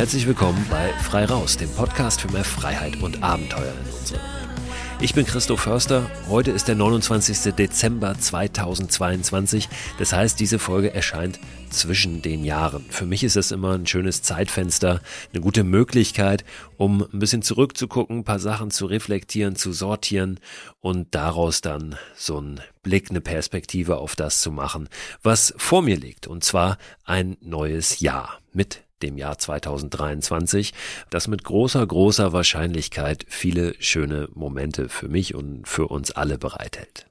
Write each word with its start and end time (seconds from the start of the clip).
Herzlich 0.00 0.26
willkommen 0.26 0.64
bei 0.70 0.94
Frei 0.94 1.26
Raus, 1.26 1.58
dem 1.58 1.68
Podcast 1.68 2.22
für 2.22 2.32
mehr 2.32 2.42
Freiheit 2.42 3.02
und 3.02 3.22
Abenteuer 3.22 3.74
in 3.84 3.98
unserem. 3.98 4.22
Ich 4.98 5.12
bin 5.12 5.26
Christo 5.26 5.58
Förster. 5.58 6.10
Heute 6.26 6.52
ist 6.52 6.68
der 6.68 6.74
29. 6.74 7.52
Dezember 7.52 8.18
2022. 8.18 9.68
Das 9.98 10.14
heißt, 10.14 10.40
diese 10.40 10.58
Folge 10.58 10.94
erscheint 10.94 11.38
zwischen 11.68 12.22
den 12.22 12.46
Jahren. 12.46 12.86
Für 12.88 13.04
mich 13.04 13.24
ist 13.24 13.36
das 13.36 13.50
immer 13.50 13.74
ein 13.74 13.86
schönes 13.86 14.22
Zeitfenster, 14.22 15.02
eine 15.34 15.42
gute 15.42 15.64
Möglichkeit, 15.64 16.46
um 16.78 17.06
ein 17.12 17.18
bisschen 17.18 17.42
zurückzugucken, 17.42 18.20
ein 18.20 18.24
paar 18.24 18.38
Sachen 18.38 18.70
zu 18.70 18.86
reflektieren, 18.86 19.54
zu 19.54 19.74
sortieren 19.74 20.40
und 20.80 21.14
daraus 21.14 21.60
dann 21.60 21.96
so 22.16 22.38
einen 22.38 22.62
Blick, 22.82 23.10
eine 23.10 23.20
Perspektive 23.20 23.98
auf 23.98 24.16
das 24.16 24.40
zu 24.40 24.50
machen, 24.50 24.88
was 25.22 25.52
vor 25.58 25.82
mir 25.82 25.98
liegt. 25.98 26.26
Und 26.26 26.42
zwar 26.42 26.78
ein 27.04 27.36
neues 27.42 28.00
Jahr 28.00 28.38
mit 28.54 28.82
dem 29.02 29.18
Jahr 29.18 29.38
2023, 29.38 30.72
das 31.10 31.28
mit 31.28 31.44
großer, 31.44 31.86
großer 31.86 32.32
Wahrscheinlichkeit 32.32 33.26
viele 33.28 33.74
schöne 33.78 34.28
Momente 34.34 34.88
für 34.88 35.08
mich 35.08 35.34
und 35.34 35.66
für 35.66 35.88
uns 35.88 36.10
alle 36.12 36.38
bereithält. 36.38 37.09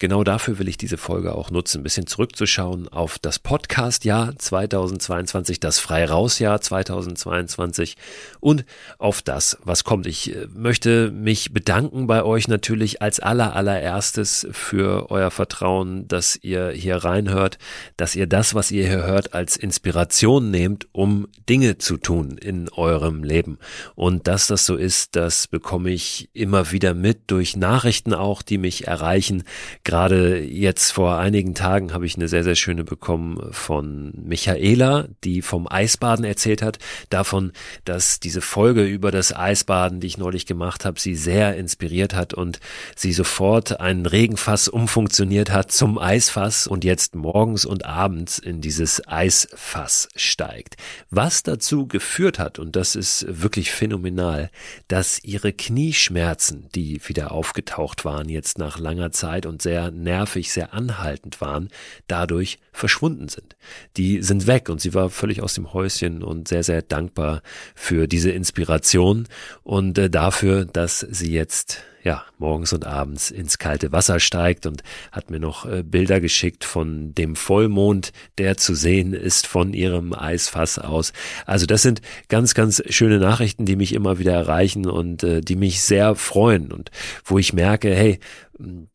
Genau 0.00 0.22
dafür 0.22 0.60
will 0.60 0.68
ich 0.68 0.76
diese 0.76 0.96
Folge 0.96 1.34
auch 1.34 1.50
nutzen, 1.50 1.80
ein 1.80 1.82
bisschen 1.82 2.06
zurückzuschauen 2.06 2.86
auf 2.86 3.18
das 3.18 3.40
Podcast-Jahr 3.40 4.38
2022, 4.38 5.58
das 5.58 5.80
Frei-Raus-Jahr 5.80 6.60
2022 6.60 7.96
und 8.38 8.64
auf 8.98 9.22
das, 9.22 9.58
was 9.64 9.82
kommt. 9.82 10.06
Ich 10.06 10.36
äh, 10.36 10.46
möchte 10.54 11.10
mich 11.10 11.52
bedanken 11.52 12.06
bei 12.06 12.22
euch 12.22 12.46
natürlich 12.46 13.02
als 13.02 13.18
aller, 13.18 13.56
allererstes 13.56 14.46
für 14.52 15.10
euer 15.10 15.32
Vertrauen, 15.32 16.06
dass 16.06 16.36
ihr 16.36 16.70
hier 16.70 16.98
reinhört, 16.98 17.58
dass 17.96 18.14
ihr 18.14 18.28
das, 18.28 18.54
was 18.54 18.70
ihr 18.70 18.86
hier 18.86 19.02
hört, 19.02 19.34
als 19.34 19.56
Inspiration 19.56 20.52
nehmt, 20.52 20.86
um 20.92 21.26
Dinge 21.48 21.78
zu 21.78 21.96
tun 21.96 22.38
in 22.38 22.68
eurem 22.68 23.24
Leben. 23.24 23.58
Und 23.96 24.28
dass 24.28 24.46
das 24.46 24.64
so 24.64 24.76
ist, 24.76 25.16
das 25.16 25.48
bekomme 25.48 25.90
ich 25.90 26.30
immer 26.34 26.70
wieder 26.70 26.94
mit 26.94 27.22
durch 27.32 27.56
Nachrichten 27.56 28.14
auch, 28.14 28.42
die 28.42 28.58
mich 28.58 28.86
erreichen 28.86 29.42
Gerade 29.88 30.40
jetzt 30.40 30.90
vor 30.90 31.16
einigen 31.16 31.54
Tagen 31.54 31.94
habe 31.94 32.04
ich 32.04 32.14
eine 32.16 32.28
sehr, 32.28 32.44
sehr 32.44 32.56
schöne 32.56 32.84
bekommen 32.84 33.40
von 33.52 34.12
Michaela, 34.22 35.08
die 35.24 35.40
vom 35.40 35.66
Eisbaden 35.66 36.26
erzählt 36.26 36.60
hat, 36.60 36.78
davon, 37.08 37.52
dass 37.86 38.20
diese 38.20 38.42
Folge 38.42 38.84
über 38.84 39.10
das 39.10 39.34
Eisbaden, 39.34 40.00
die 40.00 40.06
ich 40.08 40.18
neulich 40.18 40.44
gemacht 40.44 40.84
habe, 40.84 41.00
sie 41.00 41.14
sehr 41.14 41.56
inspiriert 41.56 42.14
hat 42.14 42.34
und 42.34 42.60
sie 42.96 43.14
sofort 43.14 43.80
ein 43.80 44.04
Regenfass 44.04 44.68
umfunktioniert 44.68 45.50
hat 45.52 45.72
zum 45.72 45.96
Eisfass 45.96 46.66
und 46.66 46.84
jetzt 46.84 47.14
morgens 47.14 47.64
und 47.64 47.86
abends 47.86 48.38
in 48.38 48.60
dieses 48.60 49.08
Eisfass 49.08 50.10
steigt. 50.14 50.76
Was 51.08 51.42
dazu 51.44 51.86
geführt 51.86 52.38
hat, 52.38 52.58
und 52.58 52.76
das 52.76 52.94
ist 52.94 53.24
wirklich 53.26 53.70
phänomenal, 53.70 54.50
dass 54.88 55.24
ihre 55.24 55.54
Knieschmerzen, 55.54 56.68
die 56.74 57.00
wieder 57.08 57.32
aufgetaucht 57.32 58.04
waren 58.04 58.28
jetzt 58.28 58.58
nach 58.58 58.78
langer 58.78 59.12
Zeit 59.12 59.46
und 59.46 59.62
sehr 59.62 59.77
sehr 59.78 59.90
nervig, 59.90 60.52
sehr 60.52 60.74
anhaltend 60.74 61.40
waren, 61.40 61.68
dadurch 62.08 62.58
verschwunden 62.72 63.28
sind. 63.28 63.56
Die 63.96 64.22
sind 64.22 64.46
weg 64.46 64.68
und 64.68 64.80
sie 64.80 64.94
war 64.94 65.10
völlig 65.10 65.42
aus 65.42 65.54
dem 65.54 65.72
Häuschen 65.72 66.22
und 66.22 66.48
sehr, 66.48 66.62
sehr 66.62 66.82
dankbar 66.82 67.42
für 67.74 68.06
diese 68.06 68.30
Inspiration 68.30 69.28
und 69.62 69.96
äh, 69.98 70.10
dafür, 70.10 70.64
dass 70.64 71.00
sie 71.00 71.32
jetzt 71.32 71.82
ja, 72.02 72.24
morgens 72.38 72.72
und 72.72 72.86
abends 72.86 73.30
ins 73.30 73.58
kalte 73.58 73.92
Wasser 73.92 74.20
steigt 74.20 74.66
und 74.66 74.82
hat 75.12 75.30
mir 75.30 75.40
noch 75.40 75.66
äh, 75.66 75.82
Bilder 75.82 76.20
geschickt 76.20 76.64
von 76.64 77.14
dem 77.14 77.36
Vollmond, 77.36 78.12
der 78.38 78.56
zu 78.56 78.74
sehen 78.74 79.12
ist 79.12 79.46
von 79.46 79.74
ihrem 79.74 80.12
Eisfass 80.12 80.78
aus. 80.78 81.12
Also 81.46 81.66
das 81.66 81.82
sind 81.82 82.00
ganz, 82.28 82.54
ganz 82.54 82.82
schöne 82.88 83.18
Nachrichten, 83.18 83.66
die 83.66 83.76
mich 83.76 83.92
immer 83.92 84.18
wieder 84.18 84.32
erreichen 84.32 84.86
und 84.86 85.22
äh, 85.22 85.40
die 85.40 85.56
mich 85.56 85.82
sehr 85.82 86.14
freuen 86.14 86.72
und 86.72 86.90
wo 87.24 87.38
ich 87.38 87.52
merke, 87.52 87.94
hey, 87.94 88.20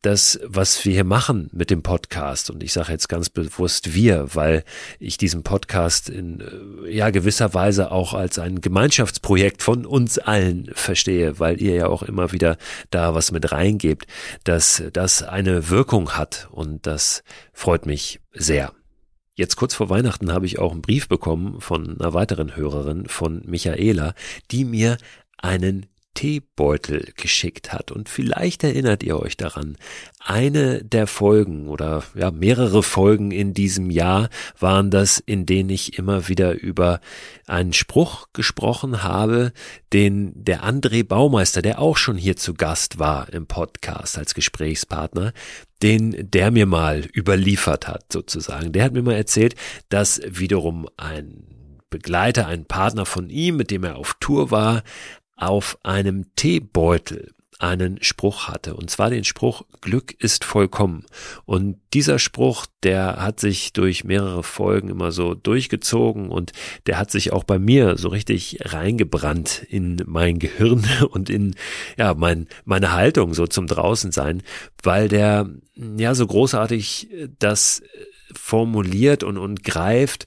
das, 0.02 0.38
was 0.44 0.84
wir 0.84 0.92
hier 0.92 1.04
machen 1.04 1.48
mit 1.52 1.70
dem 1.70 1.82
Podcast, 1.82 2.50
und 2.50 2.62
ich 2.62 2.72
sage 2.72 2.92
jetzt 2.92 3.08
ganz 3.08 3.30
bewusst 3.30 3.94
wir, 3.94 4.34
weil 4.34 4.62
ich 4.98 5.16
diesen 5.16 5.42
Podcast 5.42 6.10
in 6.10 6.40
äh, 6.40 6.90
ja 6.90 7.08
gewisser 7.08 7.54
Weise 7.54 7.90
auch 7.90 8.12
als 8.12 8.38
ein 8.38 8.60
Gemeinschaftsprojekt 8.60 9.62
von 9.62 9.86
uns 9.86 10.18
allen 10.18 10.70
verstehe, 10.74 11.38
weil 11.38 11.62
ihr 11.62 11.74
ja 11.74 11.86
auch 11.86 12.02
immer 12.02 12.32
wieder 12.32 12.58
da 12.94 13.14
was 13.14 13.32
mit 13.32 13.52
reingebt, 13.52 14.06
dass 14.44 14.82
das 14.92 15.22
eine 15.22 15.68
Wirkung 15.68 16.12
hat 16.12 16.48
und 16.50 16.86
das 16.86 17.22
freut 17.52 17.86
mich 17.86 18.20
sehr. 18.32 18.72
Jetzt 19.34 19.56
kurz 19.56 19.74
vor 19.74 19.90
Weihnachten 19.90 20.32
habe 20.32 20.46
ich 20.46 20.60
auch 20.60 20.70
einen 20.70 20.82
Brief 20.82 21.08
bekommen 21.08 21.60
von 21.60 22.00
einer 22.00 22.14
weiteren 22.14 22.54
Hörerin 22.54 23.06
von 23.08 23.42
Michaela, 23.44 24.14
die 24.52 24.64
mir 24.64 24.96
einen 25.38 25.86
Teebeutel 26.14 27.12
geschickt 27.16 27.72
hat. 27.72 27.90
Und 27.90 28.08
vielleicht 28.08 28.64
erinnert 28.64 29.02
ihr 29.02 29.20
euch 29.20 29.36
daran. 29.36 29.76
Eine 30.20 30.82
der 30.82 31.06
Folgen 31.06 31.68
oder 31.68 32.02
ja, 32.14 32.30
mehrere 32.30 32.82
Folgen 32.82 33.30
in 33.30 33.52
diesem 33.52 33.90
Jahr 33.90 34.30
waren 34.58 34.90
das, 34.90 35.18
in 35.18 35.44
denen 35.44 35.70
ich 35.70 35.98
immer 35.98 36.28
wieder 36.28 36.52
über 36.52 37.00
einen 37.46 37.72
Spruch 37.72 38.28
gesprochen 38.32 39.02
habe, 39.02 39.52
den 39.92 40.32
der 40.34 40.64
André 40.64 41.04
Baumeister, 41.04 41.60
der 41.60 41.78
auch 41.80 41.96
schon 41.96 42.16
hier 42.16 42.36
zu 42.36 42.54
Gast 42.54 42.98
war 42.98 43.32
im 43.32 43.46
Podcast 43.46 44.16
als 44.16 44.34
Gesprächspartner, 44.34 45.32
den 45.82 46.30
der 46.30 46.50
mir 46.50 46.66
mal 46.66 47.04
überliefert 47.14 47.88
hat 47.88 48.12
sozusagen. 48.12 48.72
Der 48.72 48.84
hat 48.84 48.92
mir 48.92 49.02
mal 49.02 49.14
erzählt, 49.14 49.56
dass 49.90 50.22
wiederum 50.24 50.88
ein 50.96 51.44
Begleiter, 51.90 52.46
ein 52.46 52.64
Partner 52.64 53.06
von 53.06 53.30
ihm, 53.30 53.56
mit 53.56 53.70
dem 53.70 53.84
er 53.84 53.96
auf 53.96 54.16
Tour 54.18 54.50
war, 54.50 54.82
auf 55.36 55.78
einem 55.82 56.34
Teebeutel 56.36 57.34
einen 57.58 58.02
Spruch 58.02 58.48
hatte, 58.48 58.74
und 58.74 58.90
zwar 58.90 59.10
den 59.10 59.24
Spruch 59.24 59.62
Glück 59.80 60.12
ist 60.18 60.44
vollkommen. 60.44 61.06
Und 61.44 61.78
dieser 61.92 62.18
Spruch, 62.18 62.66
der 62.82 63.16
hat 63.22 63.40
sich 63.40 63.72
durch 63.72 64.04
mehrere 64.04 64.42
Folgen 64.42 64.88
immer 64.88 65.12
so 65.12 65.34
durchgezogen 65.34 66.30
und 66.30 66.52
der 66.86 66.98
hat 66.98 67.10
sich 67.10 67.32
auch 67.32 67.44
bei 67.44 67.58
mir 67.58 67.96
so 67.96 68.08
richtig 68.08 68.58
reingebrannt 68.62 69.64
in 69.68 70.02
mein 70.06 70.38
Gehirn 70.38 70.84
und 71.10 71.30
in 71.30 71.54
ja 71.96 72.14
mein 72.14 72.48
meine 72.64 72.92
Haltung 72.92 73.34
so 73.34 73.46
zum 73.46 73.66
draußen 73.66 74.12
sein, 74.12 74.42
weil 74.82 75.08
der 75.08 75.48
ja 75.96 76.14
so 76.14 76.26
großartig 76.26 77.08
das 77.38 77.82
formuliert 78.32 79.22
und 79.22 79.38
und 79.38 79.62
greift, 79.62 80.26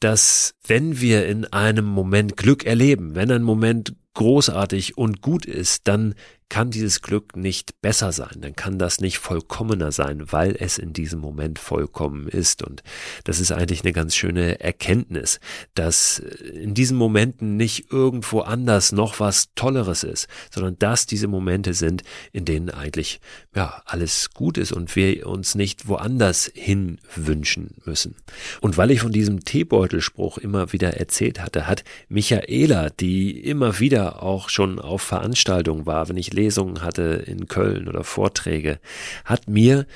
dass 0.00 0.54
wenn 0.66 1.00
wir 1.00 1.26
in 1.26 1.44
einem 1.46 1.86
Moment 1.86 2.36
Glück 2.36 2.64
erleben, 2.64 3.14
wenn 3.14 3.30
ein 3.30 3.42
Moment 3.42 3.94
großartig 4.14 4.96
und 4.96 5.20
gut 5.20 5.46
ist, 5.46 5.88
dann 5.88 6.14
kann 6.48 6.70
dieses 6.70 7.02
Glück 7.02 7.36
nicht 7.36 7.80
besser 7.82 8.12
sein, 8.12 8.36
dann 8.40 8.54
kann 8.54 8.78
das 8.78 9.00
nicht 9.00 9.18
vollkommener 9.18 9.90
sein, 9.90 10.30
weil 10.30 10.56
es 10.58 10.78
in 10.78 10.92
diesem 10.92 11.18
Moment 11.18 11.58
vollkommen 11.58 12.28
ist. 12.28 12.62
Und 12.62 12.82
das 13.24 13.40
ist 13.40 13.50
eigentlich 13.50 13.82
eine 13.82 13.92
ganz 13.92 14.14
schöne 14.14 14.60
Erkenntnis, 14.60 15.40
dass 15.74 16.18
in 16.18 16.74
diesen 16.74 16.96
Momenten 16.96 17.56
nicht 17.56 17.90
irgendwo 17.90 18.40
anders 18.40 18.92
noch 18.92 19.18
was 19.18 19.48
Tolleres 19.54 20.04
ist, 20.04 20.28
sondern 20.50 20.78
dass 20.78 21.06
diese 21.06 21.26
Momente 21.26 21.74
sind, 21.74 22.04
in 22.32 22.44
denen 22.44 22.70
eigentlich 22.70 23.20
ja 23.54 23.82
alles 23.84 24.30
gut 24.30 24.56
ist 24.56 24.72
und 24.72 24.94
wir 24.94 25.26
uns 25.26 25.56
nicht 25.56 25.88
woanders 25.88 26.50
hin 26.54 26.98
wünschen 27.14 27.74
müssen. 27.84 28.14
Und 28.60 28.76
weil 28.76 28.92
ich 28.92 29.00
von 29.00 29.12
diesem 29.12 29.44
Teebeutelspruch 29.44 30.38
immer 30.38 30.72
wieder 30.72 30.94
erzählt 30.94 31.40
hatte, 31.40 31.66
hat 31.66 31.82
Michaela, 32.08 32.90
die 32.90 33.40
immer 33.40 33.80
wieder 33.80 34.22
auch 34.22 34.48
schon 34.48 34.78
auf 34.78 35.02
Veranstaltungen 35.02 35.86
war, 35.86 36.08
wenn 36.08 36.16
ich 36.16 36.35
Lesungen 36.36 36.82
hatte 36.82 37.24
in 37.26 37.48
Köln 37.48 37.88
oder 37.88 38.04
Vorträge, 38.04 38.78
hat 39.24 39.48
mir 39.48 39.86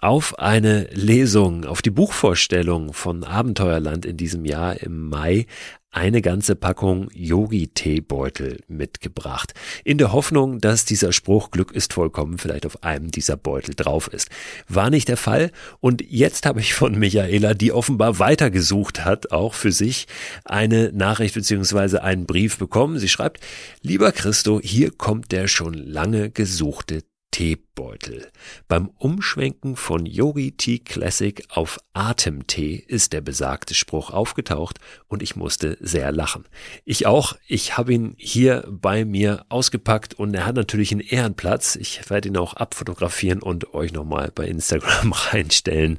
auf 0.00 0.38
eine 0.38 0.88
Lesung, 0.92 1.64
auf 1.64 1.80
die 1.80 1.90
Buchvorstellung 1.90 2.92
von 2.92 3.24
Abenteuerland 3.24 4.04
in 4.04 4.18
diesem 4.18 4.44
Jahr 4.44 4.82
im 4.82 5.08
Mai 5.08 5.46
eine 5.94 6.22
ganze 6.22 6.56
Packung 6.56 7.08
Yogi-Teebeutel 7.14 8.58
mitgebracht, 8.66 9.54
in 9.84 9.96
der 9.96 10.12
Hoffnung, 10.12 10.58
dass 10.60 10.84
dieser 10.84 11.12
Spruch 11.12 11.50
Glück 11.50 11.72
ist 11.72 11.92
vollkommen 11.92 12.38
vielleicht 12.38 12.66
auf 12.66 12.82
einem 12.82 13.10
dieser 13.10 13.36
Beutel 13.36 13.74
drauf 13.74 14.08
ist. 14.08 14.28
War 14.68 14.90
nicht 14.90 15.08
der 15.08 15.16
Fall 15.16 15.52
und 15.80 16.02
jetzt 16.06 16.46
habe 16.46 16.60
ich 16.60 16.74
von 16.74 16.98
Michaela, 16.98 17.54
die 17.54 17.72
offenbar 17.72 18.18
weitergesucht 18.18 19.04
hat, 19.04 19.30
auch 19.30 19.54
für 19.54 19.72
sich, 19.72 20.06
eine 20.44 20.90
Nachricht 20.92 21.34
beziehungsweise 21.34 22.02
einen 22.02 22.26
Brief 22.26 22.58
bekommen. 22.58 22.98
Sie 22.98 23.08
schreibt, 23.08 23.40
lieber 23.82 24.10
Christo, 24.10 24.60
hier 24.62 24.90
kommt 24.90 25.30
der 25.30 25.46
schon 25.46 25.74
lange 25.74 26.30
gesuchte 26.30 27.04
Teebeutel. 27.34 28.30
Beim 28.68 28.90
Umschwenken 28.96 29.74
von 29.74 30.06
Yogi 30.06 30.52
Tea 30.52 30.78
Classic 30.78 31.44
auf 31.48 31.80
Atemtee 31.92 32.76
ist 32.76 33.12
der 33.12 33.22
besagte 33.22 33.74
Spruch 33.74 34.10
aufgetaucht 34.10 34.78
und 35.08 35.20
ich 35.20 35.34
musste 35.34 35.76
sehr 35.80 36.12
lachen. 36.12 36.44
Ich 36.84 37.06
auch. 37.06 37.36
Ich 37.48 37.76
habe 37.76 37.92
ihn 37.92 38.14
hier 38.18 38.64
bei 38.70 39.04
mir 39.04 39.46
ausgepackt 39.48 40.14
und 40.14 40.32
er 40.32 40.46
hat 40.46 40.54
natürlich 40.54 40.92
einen 40.92 41.00
Ehrenplatz. 41.00 41.74
Ich 41.74 42.08
werde 42.08 42.28
ihn 42.28 42.36
auch 42.36 42.54
abfotografieren 42.54 43.42
und 43.42 43.74
euch 43.74 43.92
nochmal 43.92 44.30
bei 44.32 44.46
Instagram 44.46 45.12
reinstellen. 45.32 45.98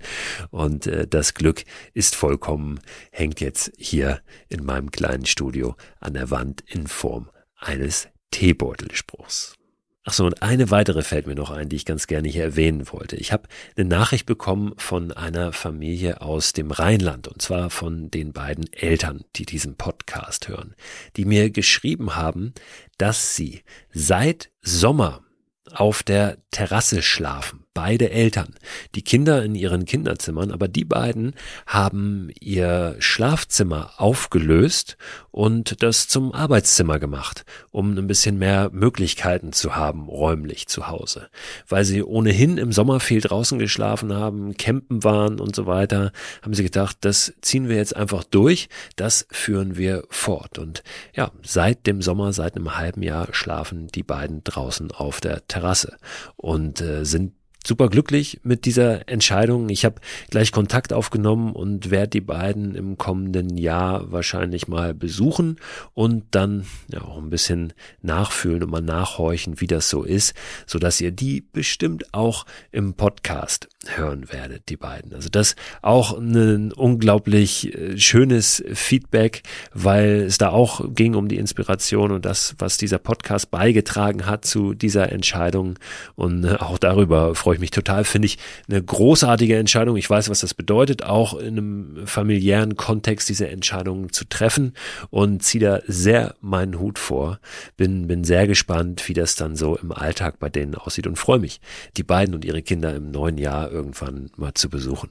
Und 0.52 0.88
äh, 0.88 1.06
das 1.06 1.34
Glück 1.34 1.66
ist 1.94 2.16
vollkommen, 2.16 2.80
hängt 3.12 3.42
jetzt 3.42 3.74
hier 3.78 4.22
in 4.48 4.64
meinem 4.64 4.90
kleinen 4.90 5.26
Studio 5.26 5.76
an 6.00 6.14
der 6.14 6.32
Wand 6.32 6.64
in 6.66 6.88
Form 6.88 7.30
eines 7.58 8.08
Teebeutelspruchs. 8.32 9.58
Ach 10.08 10.14
so, 10.14 10.24
und 10.28 10.44
eine 10.44 10.70
weitere 10.70 11.02
fällt 11.02 11.26
mir 11.26 11.34
noch 11.34 11.50
ein, 11.50 11.68
die 11.68 11.78
ich 11.78 11.86
ganz 11.86 12.06
gerne 12.06 12.28
hier 12.28 12.44
erwähnen 12.44 12.86
wollte. 12.92 13.16
Ich 13.16 13.34
habe 13.34 13.50
eine 13.76 13.90
Nachricht 13.90 14.28
bekommen 14.28 14.74
von 14.78 15.12
einer 15.12 15.52
Familie 15.52 16.22
aus 16.22 16.54
dem 16.54 16.70
Rheinland, 16.70 17.28
und 17.28 17.42
zwar 17.42 17.72
von 17.72 18.12
den 18.12 18.32
beiden 18.32 18.72
Eltern, 18.72 19.24
die 19.36 19.48
diesen 19.48 19.78
Podcast 19.78 20.48
hören, 20.48 20.76
die 21.16 21.26
mir 21.26 21.50
geschrieben 21.50 22.16
haben, 22.16 22.54
dass 23.00 23.36
sie 23.36 23.64
seit 23.92 24.52
Sommer 24.62 25.24
auf 25.72 26.04
der 26.04 26.38
Terrasse 26.52 27.02
schlafen 27.02 27.65
beide 27.76 28.10
Eltern. 28.10 28.56
Die 28.96 29.04
Kinder 29.04 29.44
in 29.44 29.54
ihren 29.54 29.86
Kinderzimmern, 29.86 30.50
aber 30.50 30.68
die 30.68 30.86
beiden 30.86 31.36
haben 31.68 32.32
ihr 32.40 32.96
Schlafzimmer 33.00 33.92
aufgelöst 33.98 34.98
und 35.30 35.84
das 35.84 36.08
zum 36.08 36.34
Arbeitszimmer 36.34 36.98
gemacht, 36.98 37.46
um 37.72 37.96
ein 37.96 38.08
bisschen 38.08 38.40
mehr 38.40 38.70
Möglichkeiten 38.72 39.52
zu 39.52 39.76
haben, 39.76 40.08
räumlich 40.08 40.68
zu 40.68 40.88
Hause. 40.88 41.28
Weil 41.68 41.84
sie 41.84 42.02
ohnehin 42.02 42.58
im 42.58 42.72
Sommer 42.72 43.02
viel 43.02 43.20
draußen 43.20 43.60
geschlafen 43.60 44.14
haben, 44.14 44.56
campen 44.56 45.04
waren 45.04 45.42
und 45.42 45.54
so 45.54 45.66
weiter, 45.66 46.14
haben 46.42 46.54
sie 46.54 46.64
gedacht, 46.64 46.98
das 47.02 47.34
ziehen 47.42 47.68
wir 47.68 47.76
jetzt 47.76 47.96
einfach 47.96 48.24
durch, 48.24 48.70
das 48.96 49.28
führen 49.32 49.76
wir 49.76 50.06
fort. 50.10 50.58
Und 50.58 50.82
ja, 51.14 51.32
seit 51.44 51.86
dem 51.86 52.02
Sommer, 52.02 52.32
seit 52.32 52.56
einem 52.56 52.78
halben 52.78 53.04
Jahr 53.04 53.28
schlafen 53.34 53.88
die 53.88 54.04
beiden 54.04 54.46
draußen 54.46 54.94
auf 54.94 55.20
der 55.20 55.46
Terrasse 55.48 55.98
und 56.38 56.80
äh, 56.80 57.04
sind 57.04 57.34
super 57.66 57.90
glücklich 57.90 58.40
mit 58.44 58.66
dieser 58.66 59.10
Entscheidung. 59.10 59.70
Ich 59.70 59.86
habe 59.86 59.96
gleich 60.30 60.52
Kontakt 60.52 60.94
aufgenommen 60.94 61.54
und 61.54 61.90
werde 61.90 62.10
die 62.10 62.22
beiden 62.22 62.76
im 62.76 62.98
kommenden 62.98 63.58
Jahr 63.58 64.12
wahrscheinlich 64.12 64.68
mal 64.68 64.94
besuchen 64.94 65.58
und 65.94 66.24
dann 66.32 66.66
ja 66.88 67.02
auch 67.02 67.18
ein 67.18 67.30
bisschen 67.30 67.74
nachfühlen 68.02 68.64
und 68.64 68.70
mal 68.70 68.82
nachhorchen, 68.82 69.60
wie 69.62 69.68
das 69.68 69.90
so 69.90 70.04
ist, 70.04 70.36
so 70.68 70.78
dass 70.78 71.02
ihr 71.02 71.12
die 71.12 71.42
bestimmt 71.42 72.14
auch 72.14 72.46
im 72.72 72.94
Podcast 72.94 73.68
hören 73.88 74.32
werdet, 74.32 74.70
die 74.70 74.78
beiden. 74.78 75.14
Also 75.14 75.30
das 75.30 75.56
auch 75.82 76.18
ein 76.18 76.72
unglaublich 76.72 77.74
äh, 77.76 77.98
schönes 77.98 78.64
Feedback, 78.74 79.44
weil 79.74 80.24
es 80.24 80.38
da 80.38 80.50
auch 80.50 80.94
ging 80.94 81.16
um 81.16 81.28
die 81.28 81.38
Inspiration 81.38 82.12
und 82.12 82.26
das, 82.26 82.56
was 82.60 82.78
dieser 82.78 83.00
Podcast 83.00 83.52
beigetragen 83.52 84.26
hat 84.26 84.46
zu 84.46 84.74
dieser 84.74 85.12
Entscheidung 85.12 85.78
und 86.16 86.44
äh, 86.44 86.56
auch 86.56 86.78
darüber 86.78 87.36
freue 87.36 87.55
freue 87.56 87.60
ich 87.60 87.62
mich 87.62 87.72
total, 87.72 88.04
finde 88.04 88.26
ich 88.26 88.38
eine 88.70 88.84
großartige 88.84 89.56
Entscheidung. 89.56 89.96
Ich 89.96 90.10
weiß, 90.10 90.30
was 90.30 90.42
das 90.42 90.54
bedeutet, 90.54 91.04
auch 91.04 91.36
in 91.36 91.58
einem 91.58 92.08
familiären 92.08 92.76
Kontext 92.76 93.30
diese 93.30 93.48
Entscheidungen 93.48 94.12
zu 94.12 94.26
treffen 94.26 94.74
und 95.10 95.42
ziehe 95.42 95.64
da 95.64 95.80
sehr 95.88 96.36
meinen 96.42 96.80
Hut 96.80 97.00
vor. 97.00 97.40
Bin, 97.78 98.08
bin 98.08 98.26
sehr 98.26 98.46
gespannt, 98.46 99.08
wie 99.08 99.14
das 99.14 99.36
dann 99.36 99.56
so 99.56 99.78
im 99.78 99.94
Alltag 99.94 100.38
bei 100.40 100.50
denen 100.50 100.76
aussieht 100.76 101.08
und 101.08 101.18
freue 101.18 101.40
mich, 101.40 101.62
die 101.96 102.04
beiden 102.04 102.36
und 102.36 102.44
ihre 102.44 102.62
Kinder 102.62 102.94
im 102.94 103.12
neuen 103.12 103.38
Jahr 103.38 103.72
irgendwann 103.72 104.30
mal 104.36 104.54
zu 104.54 104.70
besuchen. 104.70 105.10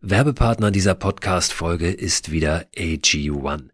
Werbepartner 0.00 0.70
dieser 0.70 0.94
Podcast-Folge 0.94 1.90
ist 1.90 2.30
wieder 2.30 2.64
AG1 2.76 3.68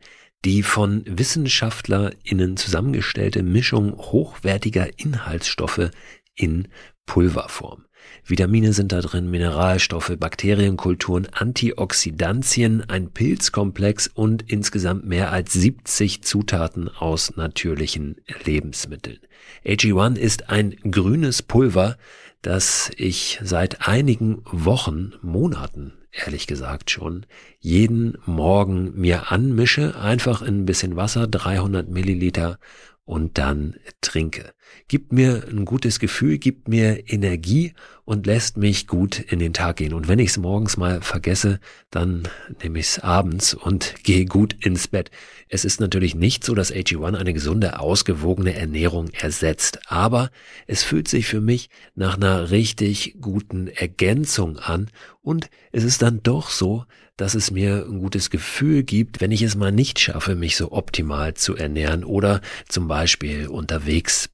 die 0.45 0.63
von 0.63 1.05
WissenschaftlerInnen 1.07 2.57
zusammengestellte 2.57 3.43
Mischung 3.43 3.97
hochwertiger 3.97 4.99
Inhaltsstoffe 4.99 5.91
in 6.35 6.69
Pulverform. 7.07 7.85
Vitamine 8.25 8.73
sind 8.73 8.93
da 8.93 9.01
drin, 9.01 9.31
Mineralstoffe, 9.31 10.17
Bakterienkulturen, 10.19 11.27
Antioxidantien, 11.33 12.89
ein 12.89 13.11
Pilzkomplex 13.11 14.09
und 14.09 14.51
insgesamt 14.51 15.05
mehr 15.05 15.33
als 15.33 15.53
70 15.53 16.23
Zutaten 16.23 16.89
aus 16.89 17.37
natürlichen 17.37 18.17
Lebensmitteln. 18.45 19.19
AG1 19.67 20.17
ist 20.17 20.49
ein 20.49 20.77
grünes 20.91 21.43
Pulver, 21.43 21.99
das 22.41 22.91
ich 22.97 23.39
seit 23.43 23.87
einigen 23.87 24.43
Wochen, 24.51 25.13
Monaten 25.21 26.00
ehrlich 26.13 26.47
gesagt 26.47 26.91
schon, 26.91 27.27
jeden 27.59 28.19
Morgen 28.27 28.99
mir 28.99 29.31
anmische, 29.31 29.99
einfach 29.99 30.43
in 30.43 30.61
ein 30.61 30.67
bisschen 30.67 30.97
Wasser, 30.97 31.27
300 31.27 31.89
Milliliter 31.89 32.59
und 33.05 33.39
dann 33.39 33.77
trinke. 34.01 34.53
Gibt 34.89 35.13
mir 35.13 35.45
ein 35.49 35.65
gutes 35.65 36.01
Gefühl, 36.01 36.39
gibt 36.39 36.69
mir 36.69 37.09
Energie 37.11 37.75
und 38.05 38.27
lässt 38.27 38.57
mich 38.57 38.87
gut 38.87 39.21
in 39.21 39.39
den 39.39 39.53
Tag 39.53 39.77
gehen. 39.77 39.95
Und 39.95 40.09
wenn 40.09 40.19
ich 40.19 40.31
es 40.31 40.37
morgens 40.37 40.77
mal 40.77 41.01
vergesse, 41.01 41.61
dann 41.91 42.27
nehme 42.63 42.81
ich 42.81 42.87
es 42.87 42.99
abends 42.99 43.55
und 43.55 44.03
gehe 44.03 44.25
gut 44.25 44.57
ins 44.65 44.89
Bett. 44.89 45.11
Es 45.49 45.65
ist 45.65 45.81
natürlich 45.81 46.15
nicht 46.15 46.45
so, 46.45 46.55
dass 46.55 46.73
AG1 46.73 47.17
eine 47.17 47.33
gesunde, 47.33 47.79
ausgewogene 47.79 48.55
Ernährung 48.55 49.11
ersetzt, 49.11 49.81
aber 49.87 50.31
es 50.67 50.83
fühlt 50.83 51.07
sich 51.07 51.27
für 51.27 51.41
mich 51.41 51.71
nach 51.95 52.17
einer 52.17 52.51
richtig 52.51 53.17
guten 53.21 53.69
Ergänzung 53.69 54.59
an 54.59 54.91
und 55.23 55.51
es 55.71 55.85
ist 55.85 56.03
dann 56.03 56.23
doch 56.23 56.51
so, 56.51 56.85
dass 57.17 57.35
es 57.35 57.51
mir 57.51 57.85
ein 57.87 57.99
gutes 57.99 58.31
Gefühl 58.31 58.83
gibt, 58.83 59.21
wenn 59.21 59.31
ich 59.31 59.43
es 59.43 59.55
mal 59.55 59.73
nicht 59.73 59.99
schaffe, 59.99 60.35
mich 60.35 60.57
so 60.57 60.73
optimal 60.73 61.35
zu 61.35 61.55
ernähren 61.55 62.03
oder 62.03 62.41
zum 62.67 62.89
Beispiel 62.89 63.47
unterwegs. 63.47 64.31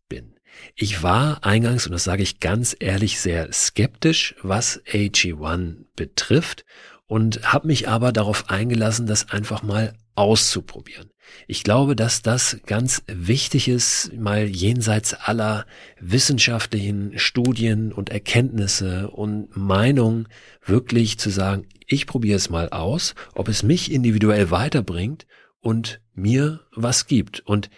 Ich 0.75 1.03
war 1.03 1.45
eingangs, 1.45 1.87
und 1.87 1.93
das 1.93 2.05
sage 2.05 2.23
ich 2.23 2.41
ganz 2.41 2.77
ehrlich, 2.79 3.21
sehr 3.21 3.53
skeptisch, 3.53 4.35
was 4.43 4.83
AG1 4.87 5.87
betrifft 5.97 6.65
und 7.07 7.53
habe 7.53 7.69
mich 7.69 7.89
aber 7.89 8.13
darauf 8.13 8.51
eingelassen, 8.51 9.07
das 9.07 9.31
einfach 9.31 9.63
mal 9.63 9.95
auszuprobieren. 10.15 11.11
Ich 11.47 11.65
glaube, 11.65 11.97
dass 11.97 12.23
das 12.23 12.59
ganz 12.67 13.03
wichtig 13.07 13.69
ist, 13.69 14.13
mal 14.15 14.47
jenseits 14.47 15.15
aller 15.15 15.67
wissenschaftlichen 16.01 17.19
Studien 17.19 17.93
und 17.93 18.11
Erkenntnisse 18.11 19.11
und 19.11 19.57
Meinungen 19.57 20.29
wirklich 20.65 21.19
zu 21.19 21.31
sagen, 21.31 21.67
ich 21.87 22.07
probiere 22.07 22.37
es 22.37 22.51
mal 22.51 22.71
aus, 22.71 23.15
ob 23.35 23.49
es 23.49 23.63
mich 23.63 23.93
individuell 23.93 24.51
weiterbringt 24.51 25.27
und 25.61 26.01
mir 26.15 26.61
was 26.75 27.07
gibt. 27.07 27.41
Und 27.41 27.71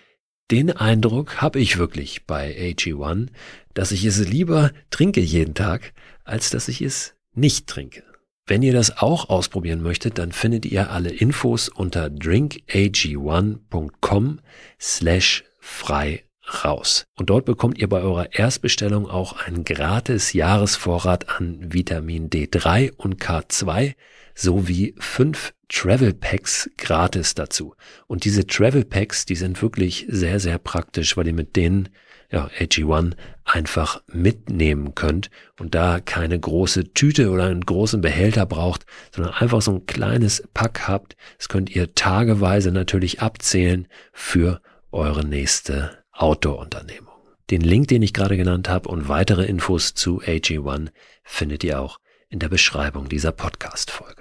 den 0.51 0.71
Eindruck 0.71 1.43
habe 1.43 1.61
ich 1.61 1.77
wirklich 1.79 2.27
bei 2.27 2.57
AG1, 2.57 3.29
dass 3.75 3.93
ich 3.93 4.05
es 4.05 4.19
lieber 4.19 4.73
trinke 4.91 5.21
jeden 5.21 5.55
Tag, 5.55 5.93
als 6.25 6.51
dass 6.51 6.67
ich 6.69 6.83
es 6.83 7.15
nicht 7.35 7.67
trinke. 7.67 8.05
Wenn 8.47 8.63
ihr 8.63 8.73
das 8.73 8.97
auch 8.97 9.29
ausprobieren 9.29 9.83
möchtet, 9.83 10.17
dann 10.17 10.33
findet 10.33 10.65
ihr 10.65 10.91
alle 10.91 11.11
Infos 11.11 11.69
unter 11.69 12.07
drinkag1.com 12.07 14.41
slash 14.81 15.45
frei 15.61 16.25
raus. 16.65 17.05
Und 17.15 17.29
dort 17.29 17.45
bekommt 17.45 17.77
ihr 17.79 17.91
bei 17.91 18.01
eurer 18.01 18.33
Erstbestellung 18.33 19.07
auch 19.07 19.35
einen 19.35 19.65
gratis 19.65 20.33
Jahresvorrat 20.33 21.29
an 21.29 21.75
Vitamin 21.75 22.31
D3 22.31 22.93
und 22.97 23.23
K2 23.23 23.93
sowie 24.35 24.95
fünf 24.99 25.53
Travel 25.69 26.15
Packs 26.15 26.71
gratis 26.77 27.35
dazu. 27.35 27.75
Und 28.07 28.25
diese 28.25 28.47
Travel 28.47 28.85
Packs, 28.85 29.27
die 29.27 29.37
sind 29.37 29.61
wirklich 29.63 30.07
sehr, 30.09 30.41
sehr 30.41 30.59
praktisch, 30.59 31.17
weil 31.17 31.27
ihr 31.27 31.35
mit 31.35 31.57
denen 31.57 31.89
ja, 32.31 32.51
AG1 32.59 33.15
einfach 33.45 34.03
mitnehmen 34.07 34.95
könnt 34.95 35.31
und 35.59 35.75
da 35.75 36.01
keine 36.01 36.39
große 36.39 36.93
Tüte 36.93 37.31
oder 37.31 37.45
einen 37.45 37.65
großen 37.65 38.01
Behälter 38.01 38.45
braucht, 38.45 38.85
sondern 39.15 39.35
einfach 39.35 39.63
so 39.63 39.73
ein 39.73 39.87
kleines 39.87 40.43
Pack 40.53 40.89
habt. 40.89 41.17
Das 41.39 41.49
könnt 41.49 41.75
ihr 41.75 41.95
tageweise 41.95 42.71
natürlich 42.71 43.21
abzählen 43.21 43.89
für 44.13 44.61
eure 44.93 45.25
nächste 45.25 45.99
Outdoor-Unternehmung. 46.13 47.15
Den 47.51 47.63
Link, 47.63 47.89
den 47.89 48.03
ich 48.03 48.13
gerade 48.13 48.37
genannt 48.37 48.69
habe 48.69 48.91
und 48.91 49.09
weitere 49.09 49.47
Infos 49.47 49.95
zu 49.95 50.21
AG1 50.21 50.89
findet 51.25 51.65
ihr 51.65 51.81
auch 51.81 51.99
in 52.29 52.41
der 52.41 52.51
Beschreibung 52.51 53.09
dieser 53.09 53.33
Podcast-Folge. 53.33 54.18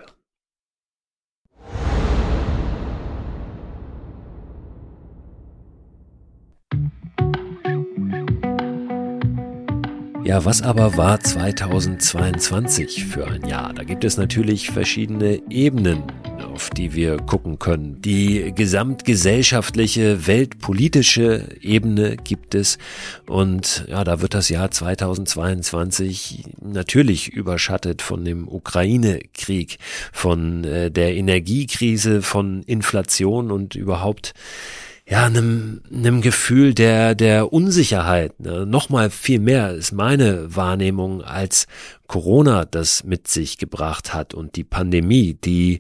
Ja, 10.27 10.43
was 10.43 10.61
aber 10.61 10.97
war 10.97 11.21
2022 11.21 13.05
für 13.05 13.27
ein 13.27 13.47
Jahr? 13.47 13.73
Da 13.73 13.85
gibt 13.85 14.03
es 14.03 14.17
natürlich 14.17 14.69
verschiedene 14.69 15.41
Ebenen 15.49 16.03
auf 16.57 16.71
die 16.71 16.95
wir 16.95 17.17
gucken 17.17 17.59
können. 17.59 18.01
Die 18.01 18.51
gesamtgesellschaftliche, 18.53 20.25
weltpolitische 20.25 21.49
Ebene 21.61 22.17
gibt 22.17 22.55
es. 22.55 22.79
Und 23.27 23.85
ja, 23.87 24.03
da 24.03 24.21
wird 24.21 24.33
das 24.33 24.49
Jahr 24.49 24.71
2022 24.71 26.45
natürlich 26.59 27.29
überschattet 27.29 28.01
von 28.01 28.25
dem 28.25 28.47
Ukraine-Krieg, 28.47 29.77
von 30.11 30.63
äh, 30.63 30.89
der 30.89 31.15
Energiekrise, 31.15 32.23
von 32.23 32.63
Inflation 32.63 33.51
und 33.51 33.75
überhaupt 33.75 34.33
ja, 35.09 35.25
einem, 35.25 35.81
einem 35.91 36.21
Gefühl 36.21 36.73
der, 36.73 37.15
der 37.15 37.53
Unsicherheit. 37.53 38.39
Ne? 38.41 38.65
Nochmal 38.65 39.09
viel 39.09 39.39
mehr 39.39 39.71
ist 39.71 39.93
meine 39.93 40.53
Wahrnehmung, 40.53 41.21
als 41.21 41.65
Corona 42.07 42.65
das 42.65 43.05
mit 43.05 43.27
sich 43.29 43.57
gebracht 43.57 44.13
hat 44.13 44.33
und 44.33 44.57
die 44.57 44.65
Pandemie, 44.65 45.33
die 45.33 45.79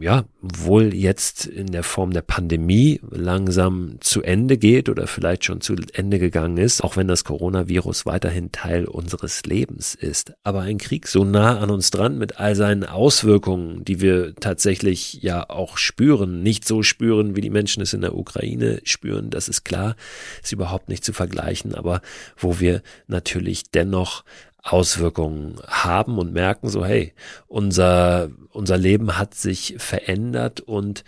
ja, 0.00 0.24
wohl 0.40 0.94
jetzt 0.94 1.46
in 1.46 1.66
der 1.66 1.82
Form 1.82 2.12
der 2.12 2.22
Pandemie 2.22 3.00
langsam 3.10 3.96
zu 4.00 4.22
Ende 4.22 4.58
geht 4.58 4.88
oder 4.88 5.06
vielleicht 5.06 5.44
schon 5.44 5.60
zu 5.60 5.74
Ende 5.92 6.18
gegangen 6.18 6.56
ist, 6.56 6.82
auch 6.84 6.96
wenn 6.96 7.08
das 7.08 7.24
Coronavirus 7.24 8.06
weiterhin 8.06 8.52
Teil 8.52 8.84
unseres 8.84 9.44
Lebens 9.44 9.94
ist. 9.94 10.34
Aber 10.44 10.60
ein 10.60 10.78
Krieg 10.78 11.08
so 11.08 11.24
nah 11.24 11.58
an 11.58 11.70
uns 11.70 11.90
dran 11.90 12.16
mit 12.16 12.38
all 12.38 12.54
seinen 12.54 12.84
Auswirkungen, 12.84 13.84
die 13.84 14.00
wir 14.00 14.34
tatsächlich 14.36 15.14
ja 15.22 15.50
auch 15.50 15.78
spüren, 15.78 16.42
nicht 16.42 16.66
so 16.66 16.82
spüren, 16.82 17.34
wie 17.34 17.40
die 17.40 17.50
Menschen 17.50 17.82
es 17.82 17.92
in 17.92 18.02
der 18.02 18.14
Ukraine 18.14 18.80
spüren, 18.84 19.30
das 19.30 19.48
ist 19.48 19.64
klar, 19.64 19.96
ist 20.42 20.52
überhaupt 20.52 20.88
nicht 20.88 21.04
zu 21.04 21.12
vergleichen, 21.12 21.74
aber 21.74 22.02
wo 22.36 22.60
wir 22.60 22.82
natürlich 23.08 23.70
dennoch 23.72 24.24
Auswirkungen 24.66 25.60
haben 25.66 26.18
und 26.18 26.32
merken 26.32 26.68
so, 26.68 26.84
hey, 26.84 27.14
unser, 27.46 28.30
unser 28.50 28.76
Leben 28.76 29.18
hat 29.18 29.34
sich 29.34 29.76
verändert 29.78 30.60
und 30.60 31.04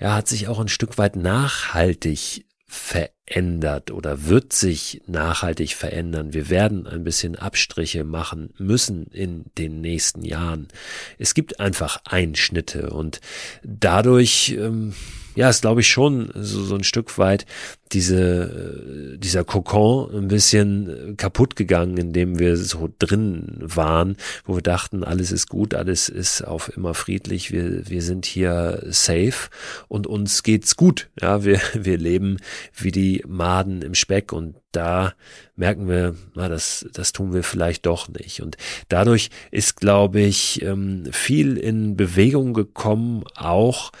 ja, 0.00 0.14
hat 0.14 0.28
sich 0.28 0.48
auch 0.48 0.60
ein 0.60 0.68
Stück 0.68 0.96
weit 0.98 1.16
nachhaltig 1.16 2.46
verändert 2.66 3.17
oder 3.90 4.26
wird 4.26 4.52
sich 4.52 5.02
nachhaltig 5.06 5.74
verändern. 5.74 6.32
Wir 6.32 6.48
werden 6.48 6.86
ein 6.86 7.04
bisschen 7.04 7.36
Abstriche 7.36 8.04
machen 8.04 8.50
müssen 8.58 9.06
in 9.06 9.44
den 9.58 9.80
nächsten 9.80 10.24
Jahren. 10.24 10.68
Es 11.18 11.34
gibt 11.34 11.60
einfach 11.60 12.00
Einschnitte 12.04 12.90
und 12.90 13.20
dadurch 13.62 14.56
ähm, 14.58 14.94
ja, 15.34 15.48
ist 15.48 15.60
glaube 15.60 15.82
ich 15.82 15.88
schon 15.88 16.30
so, 16.34 16.64
so 16.64 16.74
ein 16.74 16.84
Stück 16.84 17.16
weit 17.18 17.46
diese, 17.92 19.14
äh, 19.14 19.18
dieser 19.18 19.44
Kokon 19.44 20.14
ein 20.14 20.28
bisschen 20.28 21.16
kaputt 21.16 21.56
gegangen, 21.56 21.96
in 21.96 22.12
dem 22.12 22.38
wir 22.38 22.56
so 22.56 22.88
drin 22.98 23.56
waren, 23.60 24.16
wo 24.44 24.56
wir 24.56 24.62
dachten, 24.62 25.04
alles 25.04 25.32
ist 25.32 25.48
gut, 25.48 25.74
alles 25.74 26.08
ist 26.08 26.42
auf 26.42 26.76
immer 26.76 26.94
friedlich, 26.94 27.52
wir, 27.52 27.88
wir 27.88 28.02
sind 28.02 28.26
hier 28.26 28.82
safe 28.88 29.48
und 29.88 30.06
uns 30.06 30.42
geht's 30.42 30.76
gut. 30.76 31.08
Ja, 31.20 31.44
wir, 31.44 31.60
wir 31.74 31.98
leben 31.98 32.38
wie 32.74 32.92
die 32.92 33.17
Maden 33.26 33.82
im 33.82 33.94
Speck 33.94 34.32
und 34.32 34.56
da 34.72 35.14
merken 35.56 35.88
wir, 35.88 36.14
na, 36.34 36.48
das, 36.48 36.86
das 36.92 37.12
tun 37.12 37.32
wir 37.32 37.42
vielleicht 37.42 37.86
doch 37.86 38.08
nicht. 38.08 38.42
Und 38.42 38.56
dadurch 38.88 39.30
ist, 39.50 39.76
glaube 39.76 40.20
ich, 40.20 40.62
ähm, 40.62 41.06
viel 41.10 41.56
in 41.56 41.96
Bewegung 41.96 42.54
gekommen, 42.54 43.24
auch 43.34 43.92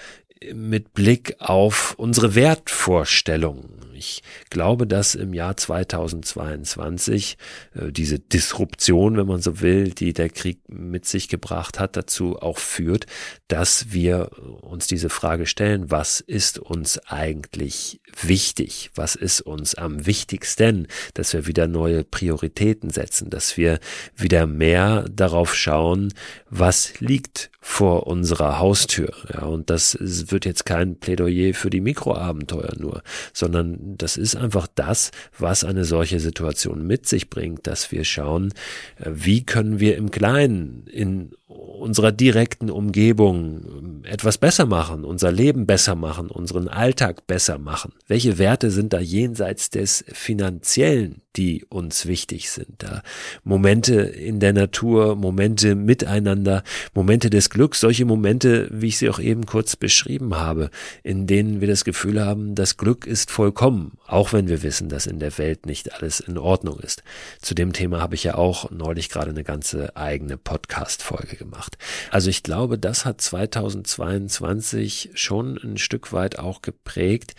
mit 0.54 0.94
Blick 0.94 1.36
auf 1.38 1.94
unsere 1.98 2.34
Wertvorstellungen. 2.34 3.87
Ich 3.98 4.22
glaube, 4.50 4.86
dass 4.86 5.16
im 5.16 5.34
Jahr 5.34 5.56
2022 5.56 7.36
äh, 7.74 7.90
diese 7.90 8.20
Disruption, 8.20 9.16
wenn 9.16 9.26
man 9.26 9.42
so 9.42 9.60
will, 9.60 9.90
die 9.90 10.12
der 10.12 10.30
Krieg 10.30 10.60
mit 10.68 11.04
sich 11.04 11.28
gebracht 11.28 11.80
hat, 11.80 11.96
dazu 11.96 12.38
auch 12.40 12.58
führt, 12.58 13.06
dass 13.48 13.92
wir 13.92 14.30
uns 14.62 14.86
diese 14.86 15.10
Frage 15.10 15.46
stellen, 15.46 15.90
was 15.90 16.20
ist 16.20 16.58
uns 16.58 16.98
eigentlich 17.06 18.00
wichtig? 18.22 18.90
Was 18.94 19.16
ist 19.16 19.40
uns 19.40 19.74
am 19.74 20.06
wichtigsten? 20.06 20.86
Dass 21.14 21.32
wir 21.32 21.46
wieder 21.46 21.66
neue 21.66 22.04
Prioritäten 22.04 22.90
setzen, 22.90 23.30
dass 23.30 23.56
wir 23.56 23.80
wieder 24.16 24.46
mehr 24.46 25.06
darauf 25.10 25.54
schauen, 25.54 26.14
was 26.48 27.00
liegt 27.00 27.50
vor 27.60 28.06
unserer 28.06 28.58
Haustür. 28.58 29.12
Ja, 29.32 29.42
und 29.42 29.68
das 29.68 29.98
wird 30.00 30.44
jetzt 30.44 30.64
kein 30.64 30.98
Plädoyer 30.98 31.54
für 31.54 31.70
die 31.70 31.80
Mikroabenteuer 31.80 32.72
nur, 32.78 33.02
sondern 33.32 33.87
das 33.96 34.16
ist 34.16 34.36
einfach 34.36 34.66
das, 34.74 35.10
was 35.38 35.64
eine 35.64 35.84
solche 35.84 36.20
Situation 36.20 36.86
mit 36.86 37.06
sich 37.06 37.30
bringt, 37.30 37.66
dass 37.66 37.90
wir 37.92 38.04
schauen, 38.04 38.52
äh, 38.96 39.10
wie 39.12 39.44
können 39.44 39.80
wir 39.80 39.96
im 39.96 40.10
Kleinen 40.10 40.84
in 40.86 41.32
unserer 41.58 42.12
direkten 42.12 42.70
Umgebung 42.70 44.04
etwas 44.04 44.38
besser 44.38 44.64
machen, 44.64 45.04
unser 45.04 45.32
Leben 45.32 45.66
besser 45.66 45.94
machen, 45.96 46.30
unseren 46.30 46.68
Alltag 46.68 47.26
besser 47.26 47.58
machen? 47.58 47.92
Welche 48.06 48.38
Werte 48.38 48.70
sind 48.70 48.92
da 48.92 49.00
jenseits 49.00 49.70
des 49.70 50.04
Finanziellen, 50.08 51.22
die 51.36 51.64
uns 51.68 52.06
wichtig 52.06 52.50
sind? 52.50 52.82
Da 52.82 53.02
Momente 53.42 53.94
in 53.94 54.38
der 54.38 54.52
Natur, 54.52 55.16
Momente 55.16 55.74
miteinander, 55.74 56.62
Momente 56.94 57.28
des 57.28 57.50
Glücks, 57.50 57.80
solche 57.80 58.04
Momente, 58.04 58.68
wie 58.70 58.88
ich 58.88 58.98
sie 58.98 59.10
auch 59.10 59.18
eben 59.18 59.44
kurz 59.44 59.74
beschrieben 59.74 60.36
habe, 60.36 60.70
in 61.02 61.26
denen 61.26 61.60
wir 61.60 61.68
das 61.68 61.84
Gefühl 61.84 62.24
haben, 62.24 62.54
das 62.54 62.76
Glück 62.76 63.06
ist 63.06 63.30
vollkommen, 63.30 63.98
auch 64.06 64.32
wenn 64.32 64.48
wir 64.48 64.62
wissen, 64.62 64.88
dass 64.88 65.06
in 65.06 65.18
der 65.18 65.36
Welt 65.38 65.66
nicht 65.66 65.94
alles 65.94 66.20
in 66.20 66.38
Ordnung 66.38 66.78
ist. 66.78 67.02
Zu 67.40 67.54
dem 67.54 67.72
Thema 67.72 68.00
habe 68.00 68.14
ich 68.14 68.24
ja 68.24 68.36
auch 68.36 68.70
neulich 68.70 69.08
gerade 69.08 69.30
eine 69.30 69.44
ganze 69.44 69.96
eigene 69.96 70.36
Podcast-Folge 70.36 71.47
gemacht. 71.48 71.78
Also 72.10 72.30
ich 72.30 72.42
glaube, 72.42 72.78
das 72.78 73.04
hat 73.04 73.20
2022 73.20 75.10
schon 75.14 75.56
ein 75.56 75.78
Stück 75.78 76.12
weit 76.12 76.38
auch 76.38 76.62
geprägt, 76.62 77.34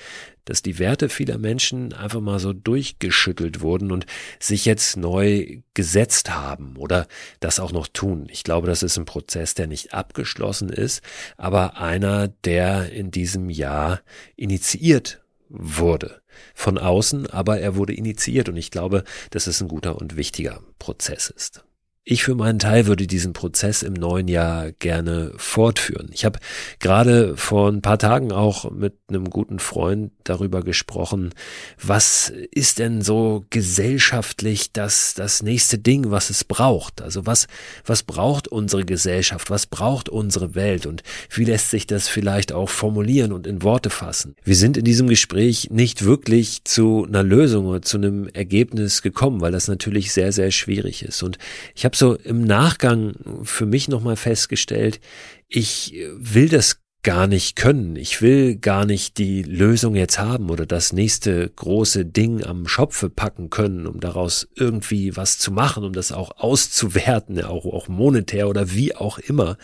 dass 0.46 0.62
die 0.64 0.80
Werte 0.80 1.10
vieler 1.10 1.38
Menschen 1.38 1.94
einfach 1.94 2.22
mal 2.22 2.40
so 2.40 2.54
durchgeschüttelt 2.54 3.62
wurden 3.62 3.92
und 3.92 4.08
sich 4.40 4.66
jetzt 4.66 4.98
neu 4.98 5.60
gesetzt 5.76 6.32
haben 6.32 6.76
oder 6.76 7.08
das 7.40 7.60
auch 7.60 7.72
noch 7.72 7.88
tun. 7.88 8.28
Ich 8.32 8.44
glaube, 8.44 8.68
das 8.68 8.82
ist 8.82 8.98
ein 8.98 9.06
Prozess, 9.06 9.54
der 9.54 9.68
nicht 9.68 9.94
abgeschlossen 9.94 10.70
ist, 10.70 11.04
aber 11.38 11.78
einer, 11.78 12.30
der 12.30 12.92
in 12.92 13.12
diesem 13.12 13.50
Jahr 13.50 14.02
initiiert 14.36 15.22
wurde. 15.50 16.22
Von 16.56 16.78
außen, 16.78 17.28
aber 17.28 17.60
er 17.60 17.76
wurde 17.76 17.94
initiiert 17.94 18.50
und 18.50 18.58
ich 18.58 18.72
glaube, 18.72 19.04
dass 19.30 19.46
es 19.46 19.62
ein 19.62 19.68
guter 19.68 19.98
und 19.98 20.16
wichtiger 20.16 20.62
Prozess 20.80 21.30
ist. 21.30 21.64
Ich 22.06 22.24
für 22.24 22.34
meinen 22.34 22.60
Teil 22.60 22.88
würde 22.88 23.06
diesen 23.08 23.34
Prozess 23.34 23.84
im 23.84 23.94
neuen 23.94 24.28
Jahr 24.28 24.72
gerne 24.72 25.34
fortführen. 25.36 26.10
Ich 26.14 26.24
habe 26.24 26.40
gerade 26.80 27.36
vor 27.36 27.70
ein 27.70 27.82
paar 27.82 28.00
Tagen 28.00 28.32
auch 28.32 28.72
mit 28.72 28.96
einem 29.10 29.30
guten 29.30 29.60
Freund 29.60 30.12
darüber 30.24 30.64
gesprochen, 30.64 31.34
was 31.80 32.32
ist 32.52 32.80
denn 32.80 33.02
so 33.02 33.46
gesellschaftlich 33.50 34.72
das, 34.72 35.14
das 35.14 35.44
nächste 35.44 35.78
Ding, 35.78 36.10
was 36.10 36.30
es 36.30 36.46
braucht? 36.46 37.02
Also 37.02 37.26
was, 37.26 37.48
was 37.86 38.04
braucht 38.04 38.48
unsere 38.48 38.86
Gesellschaft? 38.86 39.50
Was 39.50 39.66
braucht 39.66 40.08
unsere 40.08 40.56
Welt? 40.56 40.86
Und 40.86 41.04
wie 41.30 41.44
lässt 41.44 41.70
sich 41.70 41.86
das 41.86 42.08
vielleicht 42.08 42.54
auch 42.54 42.70
formulieren 42.70 43.34
und 43.34 43.46
in 43.46 43.62
Worte 43.62 43.90
fassen? 43.90 44.36
Wir 44.44 44.56
sind 44.56 44.78
in 44.78 44.86
diesem 44.86 45.10
Gespräch 45.10 45.68
nicht 45.70 46.06
wirklich 46.06 46.64
zu 46.64 47.06
einer 47.06 47.24
Lösung 47.24 47.66
oder 47.66 47.82
zu 47.82 47.98
einem 47.98 48.30
Ergebnis 48.30 49.02
gekommen, 49.02 49.42
weil 49.42 49.52
das 49.52 49.68
natürlich 49.68 50.14
sehr, 50.14 50.32
sehr 50.32 50.52
schwierig 50.52 51.04
ist. 51.04 51.22
Und 51.24 51.38
ich 51.76 51.86
habe 51.90 51.98
so 51.98 52.14
im 52.14 52.44
Nachgang 52.44 53.16
für 53.42 53.66
mich 53.66 53.88
nochmal 53.88 54.16
festgestellt, 54.16 55.00
ich 55.48 55.96
will 56.20 56.48
das 56.48 56.82
gar 57.02 57.26
nicht 57.26 57.56
können. 57.56 57.96
Ich 57.96 58.22
will 58.22 58.58
gar 58.58 58.86
nicht 58.86 59.18
die 59.18 59.42
Lösung 59.42 59.96
jetzt 59.96 60.20
haben 60.20 60.52
oder 60.52 60.68
das 60.68 60.94
nächste 60.94 61.50
große 61.50 62.06
Ding 62.06 62.44
am 62.44 62.68
Schopfe 62.68 63.10
packen 63.10 63.50
können, 63.50 63.88
um 63.88 64.00
daraus 64.00 64.48
irgendwie 64.56 65.16
was 65.16 65.40
zu 65.40 65.52
machen, 65.52 65.84
um 65.84 65.94
das 65.94 66.12
auch 66.12 66.38
auszuwerten, 66.38 67.44
auch, 67.44 67.66
auch 67.66 67.88
monetär 67.88 68.50
oder 68.50 68.72
wie 68.72 68.96
auch 68.96 69.18
immer, 69.18 69.58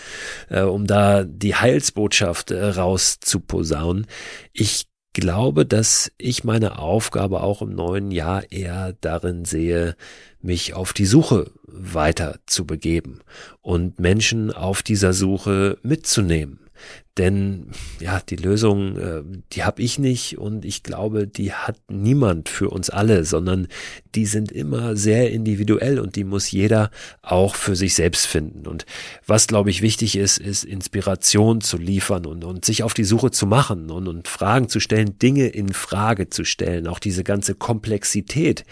äh, 0.50 0.62
um 0.62 0.88
da 0.88 1.26
die 1.26 1.54
Heilsbotschaft 1.54 2.50
äh, 2.50 2.66
rauszuposaunen. 2.66 4.08
Ich 4.52 4.88
glaube, 5.16 5.66
dass 5.66 6.12
ich 6.18 6.44
meine 6.44 6.78
Aufgabe 6.78 7.42
auch 7.42 7.62
im 7.62 7.74
neuen 7.74 8.12
Jahr 8.12 8.52
eher 8.52 8.94
darin 9.00 9.46
sehe, 9.46 9.96
mich 10.42 10.74
auf 10.74 10.92
die 10.92 11.06
Suche 11.06 11.52
weiter 11.66 12.40
zu 12.46 12.66
begeben 12.66 13.22
und 13.62 14.00
Menschen 14.00 14.52
auf 14.52 14.84
dieser 14.84 15.14
Suche 15.14 15.78
mitzunehmen. 15.84 16.65
Denn 17.18 17.68
ja, 18.02 18.20
die 18.20 18.36
Lösung, 18.36 18.98
äh, 18.98 19.24
die 19.54 19.64
habe 19.64 19.82
ich 19.82 20.00
nicht 20.00 20.38
und 20.38 20.66
ich 20.66 20.84
glaube, 20.84 21.28
die 21.28 21.54
hat 21.54 21.78
niemand 21.88 22.50
für 22.50 22.70
uns 22.70 22.90
alle, 22.90 23.24
sondern 23.24 23.68
die 24.16 24.26
sind 24.26 24.52
immer 24.52 24.98
sehr 24.98 25.32
individuell 25.32 26.00
und 26.00 26.18
die 26.18 26.26
muss 26.26 26.52
jeder 26.52 26.92
auch 27.22 27.56
für 27.56 27.78
sich 27.78 27.96
selbst 27.96 28.28
finden. 28.28 28.68
Und 28.68 28.86
was, 29.26 29.48
glaube 29.48 29.70
ich, 29.70 29.82
wichtig 29.82 30.18
ist, 30.18 30.40
ist 30.40 30.66
Inspiration 30.66 31.62
zu 31.62 31.78
liefern 31.78 32.26
und, 32.26 32.44
und 32.44 32.66
sich 32.66 32.84
auf 32.84 32.94
die 32.94 33.06
Suche 33.06 33.32
zu 33.32 33.48
machen 33.48 33.92
und, 33.92 34.10
und 34.10 34.28
Fragen 34.28 34.68
zu 34.68 34.82
stellen, 34.82 35.18
Dinge 35.18 35.48
in 35.48 35.72
Frage 35.72 36.30
zu 36.30 36.44
stellen. 36.44 36.86
Auch 36.86 37.00
diese 37.00 37.24
ganze 37.24 37.56
Komplexität, 37.56 38.66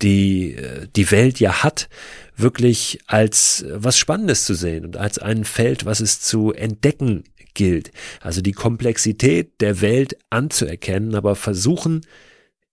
die 0.00 0.54
äh, 0.54 0.88
die 0.96 1.10
Welt 1.10 1.38
ja 1.38 1.62
hat, 1.62 1.90
wirklich 2.34 3.00
als 3.06 3.66
was 3.68 3.98
Spannendes 3.98 4.46
zu 4.46 4.54
sehen 4.54 4.86
und 4.86 4.96
als 4.96 5.18
ein 5.18 5.44
Feld, 5.44 5.84
was 5.84 6.00
es 6.00 6.20
zu 6.20 6.52
entdecken 6.52 7.24
gilt. 7.54 7.90
Also 8.20 8.40
die 8.40 8.52
Komplexität 8.52 9.60
der 9.60 9.80
Welt 9.80 10.16
anzuerkennen, 10.30 11.14
aber 11.14 11.36
versuchen, 11.36 12.02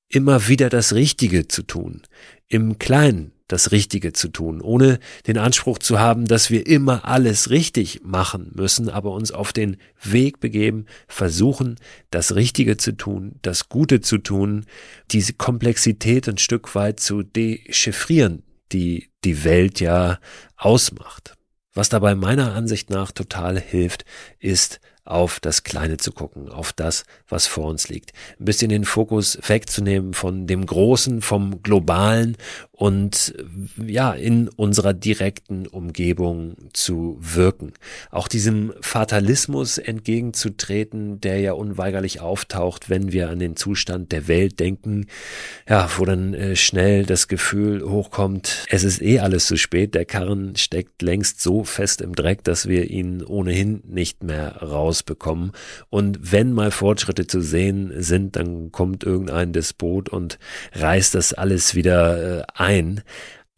immer 0.10 0.48
wieder 0.48 0.70
das 0.70 0.94
Richtige 0.94 1.48
zu 1.48 1.64
tun. 1.64 2.02
Im 2.48 2.80
Kleinen 2.80 3.34
das 3.48 3.72
Richtige 3.72 4.12
zu 4.14 4.28
tun, 4.28 4.62
ohne 4.62 5.00
den 5.26 5.38
Anspruch 5.38 5.80
zu 5.80 6.00
haben, 6.00 6.26
dass 6.26 6.50
wir 6.50 6.68
immer 6.68 7.06
alles 7.06 7.50
richtig 7.50 8.02
machen 8.04 8.52
müssen, 8.56 8.90
aber 8.90 9.12
uns 9.12 9.32
auf 9.32 9.54
den 9.54 9.78
Weg 10.04 10.40
begeben, 10.40 10.86
versuchen, 11.08 11.76
das 12.12 12.36
Richtige 12.36 12.78
zu 12.78 12.92
tun, 12.92 13.36
das 13.42 13.70
Gute 13.70 14.02
zu 14.02 14.18
tun, 14.18 14.66
diese 15.12 15.34
Komplexität 15.34 16.28
ein 16.28 16.38
Stück 16.38 16.76
weit 16.76 17.00
zu 17.00 17.24
dechiffrieren, 17.24 18.44
die 18.74 19.10
die 19.24 19.46
Welt 19.46 19.80
ja 19.80 20.20
ausmacht. 20.58 21.37
Was 21.78 21.90
dabei 21.90 22.16
meiner 22.16 22.56
Ansicht 22.56 22.90
nach 22.90 23.12
total 23.12 23.60
hilft, 23.60 24.04
ist 24.40 24.80
auf 25.08 25.40
das 25.40 25.64
Kleine 25.64 25.98
zu 25.98 26.12
gucken, 26.12 26.50
auf 26.50 26.74
das, 26.74 27.06
was 27.30 27.48
vor 27.48 27.66
uns 27.66 27.90
liegt. 27.90 28.12
Ein 28.40 28.46
bisschen 28.46 28.70
den 28.70 28.86
Fokus 28.86 29.40
wegzunehmen 29.48 30.14
von 30.14 30.48
dem 30.48 30.66
Großen, 30.66 31.22
vom 31.22 31.64
Globalen 31.64 32.38
und 32.72 33.34
ja, 33.84 34.14
in 34.14 34.50
unserer 34.50 34.94
direkten 34.94 35.66
Umgebung 35.66 36.58
zu 36.74 37.18
wirken. 37.20 37.74
Auch 38.12 38.28
diesem 38.28 38.74
Fatalismus 38.82 39.78
entgegenzutreten, 39.78 41.20
der 41.22 41.40
ja 41.40 41.54
unweigerlich 41.54 42.22
auftaucht, 42.22 42.90
wenn 42.90 43.12
wir 43.12 43.30
an 43.30 43.40
den 43.40 43.56
Zustand 43.56 44.12
der 44.12 44.28
Welt 44.28 44.60
denken, 44.60 45.08
ja, 45.68 45.90
wo 45.98 46.06
dann 46.06 46.34
äh, 46.34 46.56
schnell 46.56 47.06
das 47.06 47.28
Gefühl 47.28 47.82
hochkommt, 47.90 48.66
es 48.70 48.84
ist 48.84 49.02
eh 49.02 49.20
alles 49.20 49.48
zu 49.48 49.58
spät, 49.58 49.96
der 49.96 50.06
Karren 50.06 50.56
steckt 50.56 51.02
längst 51.02 51.42
so 51.42 51.64
fest 51.64 52.02
im 52.02 52.14
Dreck, 52.14 52.44
dass 52.44 52.68
wir 52.68 52.90
ihn 52.92 53.24
ohnehin 53.24 53.82
nicht 53.88 54.24
mehr 54.24 54.58
rausbekommen. 54.98 55.52
Und 55.90 56.32
wenn 56.32 56.54
mal 56.54 56.72
Fortschritte 56.72 57.28
zu 57.28 57.42
sehen 57.42 57.92
sind, 58.02 58.36
dann 58.36 58.72
kommt 58.72 59.04
irgendein 59.04 59.54
Despot 59.54 60.10
und 60.10 60.40
reißt 60.74 61.16
das 61.16 61.34
alles 61.34 61.76
wieder 61.76 62.40
äh, 62.40 62.44
ein. 62.54 63.02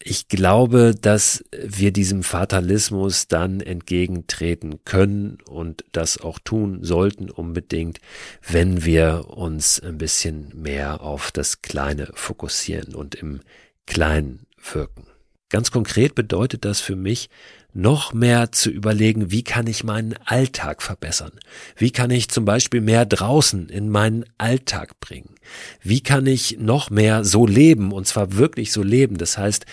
Ich 0.01 0.29
glaube, 0.29 0.95
dass 0.99 1.43
wir 1.51 1.91
diesem 1.91 2.23
Fatalismus 2.23 3.27
dann 3.27 3.59
entgegentreten 3.59 4.85
können 4.85 5.39
und 5.45 5.83
das 5.91 6.21
auch 6.21 6.39
tun 6.39 6.79
sollten 6.83 7.29
unbedingt, 7.29 7.99
wenn 8.47 8.85
wir 8.85 9.25
uns 9.27 9.81
ein 9.81 9.97
bisschen 9.97 10.53
mehr 10.55 11.01
auf 11.01 11.31
das 11.31 11.61
Kleine 11.61 12.09
fokussieren 12.13 12.95
und 12.95 13.13
im 13.13 13.41
Kleinen 13.87 14.45
wirken. 14.71 15.05
Ganz 15.49 15.71
konkret 15.71 16.15
bedeutet 16.15 16.63
das 16.63 16.79
für 16.79 16.95
mich, 16.95 17.29
noch 17.73 18.13
mehr 18.13 18.51
zu 18.51 18.69
überlegen, 18.71 19.31
wie 19.31 19.43
kann 19.43 19.67
ich 19.67 19.83
meinen 19.83 20.15
Alltag 20.25 20.81
verbessern? 20.81 21.31
Wie 21.77 21.91
kann 21.91 22.09
ich 22.09 22.29
zum 22.29 22.43
Beispiel 22.43 22.81
mehr 22.81 23.05
draußen 23.05 23.69
in 23.69 23.89
meinen 23.89 24.25
Alltag 24.37 24.99
bringen? 24.99 25.35
Wie 25.81 26.01
kann 26.01 26.25
ich 26.25 26.57
noch 26.59 26.89
mehr 26.89 27.23
so 27.23 27.45
leben 27.45 27.91
und 27.91 28.07
zwar 28.07 28.35
wirklich 28.35 28.71
so 28.71 28.81
leben? 28.81 29.17
Das 29.17 29.37
heißt, 29.37 29.65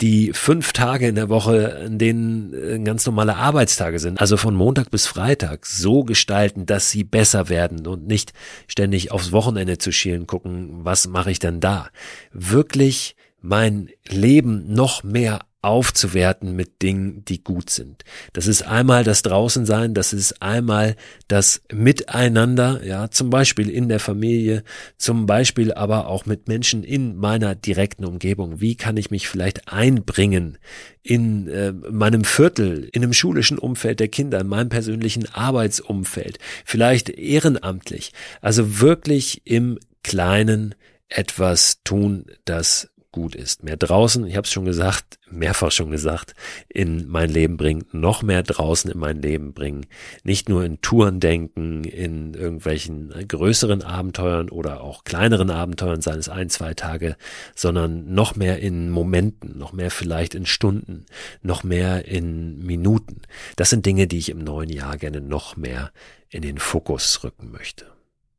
die 0.00 0.32
fünf 0.32 0.72
Tage 0.72 1.06
in 1.06 1.14
der 1.14 1.28
Woche, 1.28 1.84
in 1.86 1.98
denen 1.98 2.54
äh, 2.54 2.78
ganz 2.80 3.06
normale 3.06 3.36
Arbeitstage 3.36 3.98
sind, 3.98 4.20
also 4.20 4.36
von 4.36 4.54
Montag 4.54 4.90
bis 4.90 5.06
Freitag, 5.06 5.66
so 5.66 6.04
gestalten, 6.04 6.66
dass 6.66 6.90
sie 6.90 7.04
besser 7.04 7.48
werden 7.48 7.86
und 7.86 8.06
nicht 8.06 8.32
ständig 8.66 9.12
aufs 9.12 9.30
Wochenende 9.30 9.78
zu 9.78 9.92
schielen, 9.92 10.26
gucken, 10.26 10.84
was 10.84 11.06
mache 11.06 11.30
ich 11.30 11.38
denn 11.38 11.60
da? 11.60 11.88
Wirklich 12.32 13.14
mein 13.42 13.90
Leben 14.08 14.72
noch 14.72 15.04
mehr 15.04 15.40
aufzuwerten 15.62 16.56
mit 16.56 16.82
Dingen, 16.82 17.24
die 17.24 17.42
gut 17.42 17.70
sind. 17.70 18.04
Das 18.32 18.48
ist 18.48 18.62
einmal 18.62 19.04
das 19.04 19.22
Draußensein, 19.22 19.94
das 19.94 20.12
ist 20.12 20.42
einmal 20.42 20.96
das 21.28 21.62
Miteinander, 21.72 22.84
ja, 22.84 23.10
zum 23.10 23.30
Beispiel 23.30 23.70
in 23.70 23.88
der 23.88 24.00
Familie, 24.00 24.64
zum 24.98 25.26
Beispiel 25.26 25.72
aber 25.72 26.08
auch 26.08 26.26
mit 26.26 26.48
Menschen 26.48 26.82
in 26.82 27.16
meiner 27.16 27.54
direkten 27.54 28.04
Umgebung. 28.04 28.60
Wie 28.60 28.74
kann 28.74 28.96
ich 28.96 29.12
mich 29.12 29.28
vielleicht 29.28 29.72
einbringen 29.72 30.58
in 31.02 31.48
äh, 31.48 31.72
meinem 31.72 32.24
Viertel, 32.24 32.88
in 32.92 33.02
einem 33.02 33.12
schulischen 33.12 33.58
Umfeld 33.58 34.00
der 34.00 34.08
Kinder, 34.08 34.40
in 34.40 34.48
meinem 34.48 34.68
persönlichen 34.68 35.32
Arbeitsumfeld, 35.32 36.38
vielleicht 36.64 37.08
ehrenamtlich. 37.08 38.12
Also 38.40 38.80
wirklich 38.80 39.42
im 39.44 39.78
Kleinen 40.02 40.74
etwas 41.08 41.82
tun, 41.84 42.26
das 42.44 42.91
gut 43.12 43.34
ist. 43.34 43.62
Mehr 43.62 43.76
draußen, 43.76 44.26
ich 44.26 44.36
habe 44.36 44.46
es 44.46 44.52
schon 44.52 44.64
gesagt, 44.64 45.18
mehrfach 45.30 45.70
schon 45.70 45.90
gesagt, 45.90 46.34
in 46.68 47.06
mein 47.08 47.30
Leben 47.30 47.56
bringen, 47.56 47.84
noch 47.92 48.22
mehr 48.22 48.42
draußen 48.42 48.90
in 48.90 48.98
mein 48.98 49.20
Leben 49.20 49.52
bringen. 49.52 49.86
Nicht 50.24 50.48
nur 50.48 50.64
in 50.64 50.80
Touren 50.80 51.20
denken, 51.20 51.84
in 51.84 52.34
irgendwelchen 52.34 53.12
größeren 53.28 53.82
Abenteuern 53.82 54.48
oder 54.48 54.80
auch 54.80 55.04
kleineren 55.04 55.50
Abenteuern, 55.50 56.00
seien 56.00 56.18
es 56.18 56.28
ein, 56.28 56.48
zwei 56.48 56.74
Tage, 56.74 57.16
sondern 57.54 58.12
noch 58.12 58.34
mehr 58.34 58.58
in 58.58 58.90
Momenten, 58.90 59.58
noch 59.58 59.72
mehr 59.72 59.90
vielleicht 59.90 60.34
in 60.34 60.46
Stunden, 60.46 61.04
noch 61.42 61.62
mehr 61.62 62.06
in 62.06 62.64
Minuten. 62.64 63.22
Das 63.56 63.70
sind 63.70 63.86
Dinge, 63.86 64.06
die 64.06 64.18
ich 64.18 64.30
im 64.30 64.38
neuen 64.38 64.70
Jahr 64.70 64.96
gerne 64.96 65.20
noch 65.20 65.56
mehr 65.56 65.92
in 66.30 66.42
den 66.42 66.58
Fokus 66.58 67.22
rücken 67.22 67.52
möchte. 67.52 67.91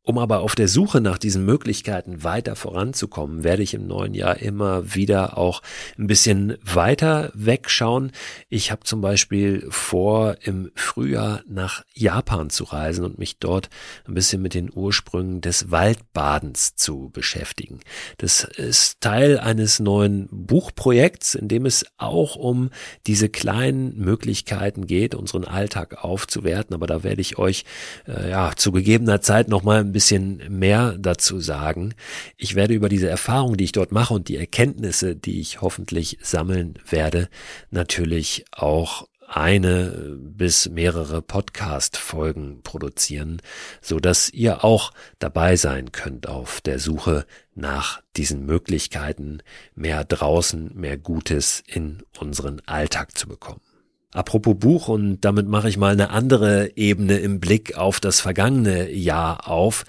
Um 0.06 0.18
aber 0.18 0.42
auf 0.42 0.56
der 0.56 0.68
Suche 0.68 1.00
nach 1.00 1.18
diesen 1.18 1.46
Möglichkeiten 1.46 2.26
weiter 2.26 2.58
voranzukommen, 2.58 3.46
werde 3.46 3.63
ich 3.63 3.74
im 3.74 3.88
neuen 3.88 4.13
Jahr 4.13 4.38
immer 4.38 4.94
wieder 4.96 5.38
auch 5.38 5.62
ein 5.98 6.08
bisschen 6.08 6.58
weiter 6.62 7.32
wegschauen. 7.34 8.12
Ich 8.50 8.70
habe 8.70 8.84
zum 8.84 9.00
Beispiel 9.00 9.66
vor, 9.70 10.36
im 10.42 10.72
Frühjahr 10.76 11.42
nach 11.48 11.86
Japan 11.94 12.50
zu 12.50 12.66
reisen 12.66 13.06
und 13.06 13.18
mich 13.18 13.39
dort 13.39 13.70
ein 14.06 14.13
bisschen 14.13 14.42
mit 14.42 14.54
den 14.56 14.70
Ursprüngen 14.74 15.39
des 15.39 15.72
Waldbadens 15.72 16.76
zu 16.76 17.10
beschäftigen. 17.13 17.80
Das 18.18 18.44
ist 18.44 19.00
Teil 19.00 19.39
eines 19.39 19.80
neuen 19.80 20.28
Buchprojekts, 20.32 21.34
in 21.34 21.48
dem 21.48 21.66
es 21.66 21.86
auch 21.96 22.36
um 22.36 22.72
diese 23.08 23.30
kleinen 23.30 23.98
Möglichkeiten 23.98 24.86
geht, 24.86 25.16
unseren 25.16 25.46
Alltag 25.46 26.04
aufzuwerten. 26.04 26.76
Aber 26.76 26.88
da 26.88 27.04
werde 27.04 27.22
ich 27.22 27.38
euch 27.38 27.63
äh, 28.06 28.32
ja 28.32 28.52
zu 28.54 28.74
gegebener 28.74 29.22
Zeit 29.22 29.48
nochmal 29.48 29.93
bisschen 29.94 30.42
mehr 30.50 30.98
dazu 31.00 31.40
sagen. 31.40 31.94
Ich 32.38 32.56
werde 32.56 32.74
über 32.74 32.90
diese 32.90 33.10
Erfahrung, 33.10 33.56
die 33.56 33.64
ich 33.66 33.72
dort 33.72 33.92
mache 33.92 34.14
und 34.14 34.28
die 34.28 34.38
Erkenntnisse, 34.38 35.16
die 35.16 35.40
ich 35.40 35.62
hoffentlich 35.62 36.18
sammeln 36.22 36.80
werde, 36.90 37.30
natürlich 37.72 38.46
auch 38.52 39.08
eine 39.28 40.18
bis 40.20 40.70
mehrere 40.70 41.22
Podcast-Folgen 41.22 42.62
produzieren, 42.62 43.42
so 43.82 44.00
dass 44.00 44.30
ihr 44.30 44.64
auch 44.64 44.92
dabei 45.20 45.56
sein 45.56 45.92
könnt 45.92 46.28
auf 46.28 46.62
der 46.62 46.78
Suche 46.78 47.26
nach 47.56 48.02
diesen 48.16 48.46
Möglichkeiten, 48.46 49.40
mehr 49.76 50.04
draußen, 50.04 50.72
mehr 50.76 50.98
Gutes 50.98 51.64
in 51.66 52.04
unseren 52.20 52.62
Alltag 52.66 53.18
zu 53.18 53.28
bekommen. 53.28 53.62
Apropos 54.13 54.56
Buch, 54.58 54.88
und 54.88 55.21
damit 55.21 55.47
mache 55.47 55.69
ich 55.69 55.78
mal 55.78 55.91
eine 55.91 56.12
andere 56.12 56.78
Ebene 56.78 57.17
im 57.17 57.39
Blick 57.39 57.76
auf 57.76 57.99
das 57.99 58.21
vergangene 58.21 58.91
Jahr 58.91 59.49
auf. 59.49 59.86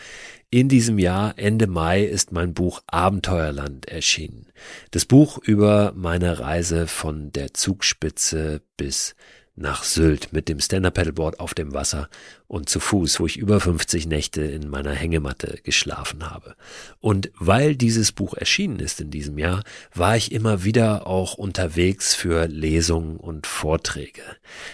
In 0.50 0.68
diesem 0.68 0.98
Jahr, 0.98 1.34
Ende 1.36 1.66
Mai, 1.66 2.04
ist 2.04 2.32
mein 2.32 2.54
Buch 2.54 2.82
Abenteuerland 2.86 3.86
erschienen. 3.86 4.46
Das 4.92 5.04
Buch 5.04 5.38
über 5.38 5.92
meine 5.96 6.38
Reise 6.38 6.86
von 6.86 7.32
der 7.32 7.54
Zugspitze 7.54 8.62
bis 8.76 9.14
nach 9.56 9.84
Sylt 9.84 10.32
mit 10.32 10.48
dem 10.48 10.60
Stand-Up-Paddleboard 10.60 11.38
auf 11.38 11.54
dem 11.54 11.74
Wasser 11.74 12.08
und 12.54 12.68
zu 12.68 12.78
Fuß, 12.78 13.18
wo 13.18 13.26
ich 13.26 13.36
über 13.36 13.58
50 13.58 14.06
Nächte 14.06 14.42
in 14.42 14.70
meiner 14.70 14.92
Hängematte 14.92 15.58
geschlafen 15.64 16.30
habe. 16.30 16.54
Und 17.00 17.32
weil 17.36 17.74
dieses 17.74 18.12
Buch 18.12 18.34
erschienen 18.34 18.78
ist 18.78 19.00
in 19.00 19.10
diesem 19.10 19.38
Jahr, 19.38 19.64
war 19.92 20.16
ich 20.16 20.30
immer 20.30 20.62
wieder 20.62 21.08
auch 21.08 21.34
unterwegs 21.34 22.14
für 22.14 22.46
Lesungen 22.46 23.16
und 23.16 23.48
Vorträge. 23.48 24.22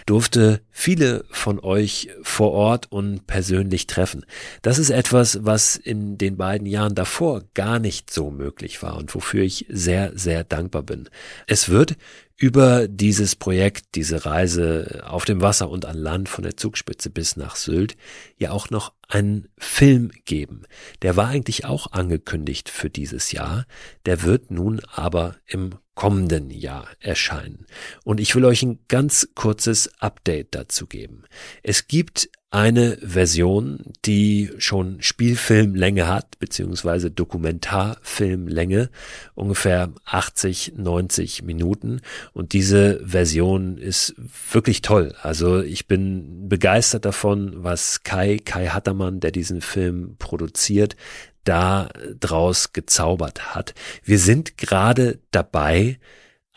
Durfte 0.04 0.60
viele 0.70 1.24
von 1.30 1.58
euch 1.58 2.10
vor 2.22 2.52
Ort 2.52 2.92
und 2.92 3.26
persönlich 3.26 3.86
treffen. 3.86 4.26
Das 4.60 4.78
ist 4.78 4.90
etwas, 4.90 5.38
was 5.46 5.76
in 5.76 6.18
den 6.18 6.36
beiden 6.36 6.66
Jahren 6.66 6.94
davor 6.94 7.44
gar 7.54 7.78
nicht 7.78 8.12
so 8.12 8.30
möglich 8.30 8.82
war 8.82 8.98
und 8.98 9.14
wofür 9.14 9.42
ich 9.42 9.64
sehr, 9.70 10.12
sehr 10.14 10.44
dankbar 10.44 10.82
bin. 10.82 11.08
Es 11.46 11.70
wird 11.70 11.96
über 12.40 12.88
dieses 12.88 13.36
Projekt, 13.36 13.94
diese 13.94 14.24
Reise 14.24 15.02
auf 15.06 15.26
dem 15.26 15.42
Wasser 15.42 15.68
und 15.68 15.84
an 15.84 15.98
Land 15.98 16.30
von 16.30 16.42
der 16.42 16.56
Zugspitze 16.56 17.10
bis 17.10 17.36
nach 17.36 17.54
Sylt 17.54 17.69
ja 18.36 18.50
auch 18.50 18.70
noch 18.70 18.92
einen 19.08 19.48
Film 19.58 20.10
geben. 20.24 20.62
Der 21.02 21.16
war 21.16 21.28
eigentlich 21.28 21.64
auch 21.64 21.92
angekündigt 21.92 22.68
für 22.68 22.90
dieses 22.90 23.32
Jahr, 23.32 23.66
der 24.06 24.22
wird 24.22 24.50
nun 24.50 24.80
aber 24.92 25.36
im 25.46 25.74
kommenden 25.94 26.50
Jahr 26.50 26.88
erscheinen. 26.98 27.66
Und 28.04 28.20
ich 28.20 28.34
will 28.34 28.44
euch 28.44 28.62
ein 28.62 28.78
ganz 28.88 29.28
kurzes 29.34 29.90
Update 30.00 30.54
dazu 30.54 30.86
geben. 30.86 31.24
Es 31.62 31.88
gibt 31.88 32.30
eine 32.50 32.98
Version, 33.00 33.78
die 34.04 34.50
schon 34.58 35.00
Spielfilmlänge 35.00 36.08
hat, 36.08 36.38
beziehungsweise 36.40 37.10
Dokumentarfilmlänge, 37.10 38.90
ungefähr 39.34 39.92
80, 40.04 40.72
90 40.76 41.44
Minuten. 41.44 42.00
Und 42.32 42.52
diese 42.52 43.06
Version 43.06 43.78
ist 43.78 44.16
wirklich 44.50 44.82
toll. 44.82 45.14
Also 45.22 45.62
ich 45.62 45.86
bin 45.86 46.48
begeistert 46.48 47.04
davon, 47.04 47.52
was 47.62 48.02
Kai, 48.02 48.38
Kai 48.44 48.66
Hattermann, 48.66 49.20
der 49.20 49.30
diesen 49.30 49.60
Film 49.60 50.16
produziert, 50.18 50.96
da 51.44 51.88
draus 52.18 52.72
gezaubert 52.72 53.54
hat. 53.54 53.74
Wir 54.02 54.18
sind 54.18 54.58
gerade 54.58 55.20
dabei, 55.30 55.98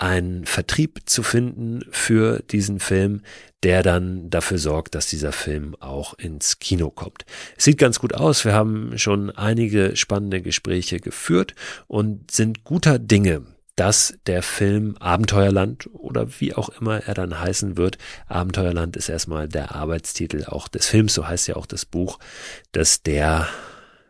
einen 0.04 0.46
Vertrieb 0.46 1.00
zu 1.06 1.24
finden 1.24 1.86
für 1.90 2.44
diesen 2.52 2.82
Film, 2.82 3.22
der 3.64 3.84
dann 3.84 4.30
dafür 4.30 4.58
sorgt, 4.58 4.96
dass 4.96 5.08
dieser 5.08 5.32
Film 5.32 5.78
auch 5.80 6.14
ins 6.16 6.60
Kino 6.60 6.90
kommt. 6.90 7.26
Es 7.58 7.64
sieht 7.64 7.78
ganz 7.78 8.00
gut 8.00 8.14
aus. 8.14 8.44
Wir 8.44 8.54
haben 8.54 8.98
schon 8.98 9.30
einige 9.30 9.96
spannende 9.96 10.42
Gespräche 10.42 11.00
geführt 11.00 11.56
und 11.88 12.32
sind 12.32 12.66
guter 12.66 13.00
Dinge, 13.00 13.44
dass 13.78 14.16
der 14.28 14.44
Film 14.44 14.98
Abenteuerland 15.00 15.90
oder 15.94 16.28
wie 16.40 16.54
auch 16.54 16.68
immer 16.82 16.98
er 17.06 17.14
dann 17.14 17.40
heißen 17.40 17.78
wird, 17.78 17.98
Abenteuerland 18.28 18.98
ist 18.98 19.08
erstmal 19.08 19.48
der 19.48 19.74
Arbeitstitel 19.74 20.44
auch 20.48 20.68
des 20.68 20.88
Films, 20.88 21.14
so 21.14 21.26
heißt 21.26 21.48
ja 21.48 21.56
auch 21.56 21.66
das 21.66 21.86
Buch, 21.86 22.20
dass 22.74 23.04
der 23.04 23.48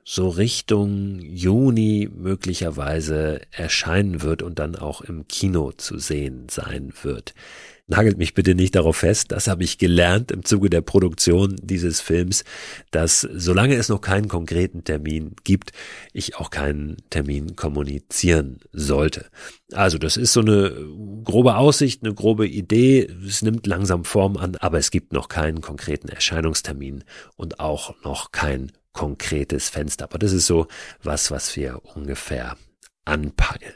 so 0.06 0.30
Richtung 0.30 1.20
Juni 1.22 2.10
möglicherweise 2.14 3.42
erscheinen 3.52 4.22
wird 4.22 4.42
und 4.42 4.60
dann 4.60 4.76
auch 4.76 5.02
im 5.02 5.28
Kino 5.28 5.72
zu 5.72 5.98
sehen 5.98 6.48
sein 6.50 6.94
wird. 7.04 7.34
Nagelt 7.86 8.18
mich 8.18 8.34
bitte 8.34 8.56
nicht 8.56 8.76
darauf 8.76 8.98
fest, 8.98 9.34
das 9.34 9.48
habe 9.48 9.66
ich 9.66 9.78
gelernt 9.78 10.32
im 10.32 10.46
Zuge 10.46 10.70
der 10.70 10.80
Produktion 10.80 11.58
dieses 11.62 12.00
Films, 12.00 12.46
dass 12.92 13.22
solange 13.22 13.76
es 13.76 13.90
noch 13.90 14.00
keinen 14.00 14.30
konkreten 14.30 14.86
Termin 14.86 15.36
gibt, 15.44 15.74
ich 16.14 16.38
auch 16.38 16.50
keinen 16.50 16.98
Termin 17.10 17.58
kommunizieren 17.58 18.60
sollte. 18.72 19.26
Also 19.74 19.98
das 19.98 20.16
ist 20.16 20.32
so 20.32 20.40
eine 20.40 20.72
grobe 21.26 21.58
Aussicht, 21.58 22.04
eine 22.04 22.14
grobe 22.14 22.48
Idee, 22.48 23.10
es 23.28 23.42
nimmt 23.42 23.68
langsam 23.68 24.06
Form 24.06 24.38
an, 24.38 24.56
aber 24.56 24.78
es 24.78 24.90
gibt 24.90 25.12
noch 25.12 25.28
keinen 25.28 25.60
konkreten 25.60 26.08
Erscheinungstermin 26.08 27.04
und 27.36 27.60
auch 27.60 28.02
noch 28.06 28.32
kein 28.32 28.72
konkretes 28.94 29.70
Fenster. 29.70 30.06
Aber 30.06 30.20
das 30.20 30.32
ist 30.32 30.48
so 30.48 30.68
was, 31.02 31.32
was 31.32 31.56
wir 31.56 31.82
ungefähr 31.96 32.58
anpeilen. 33.06 33.74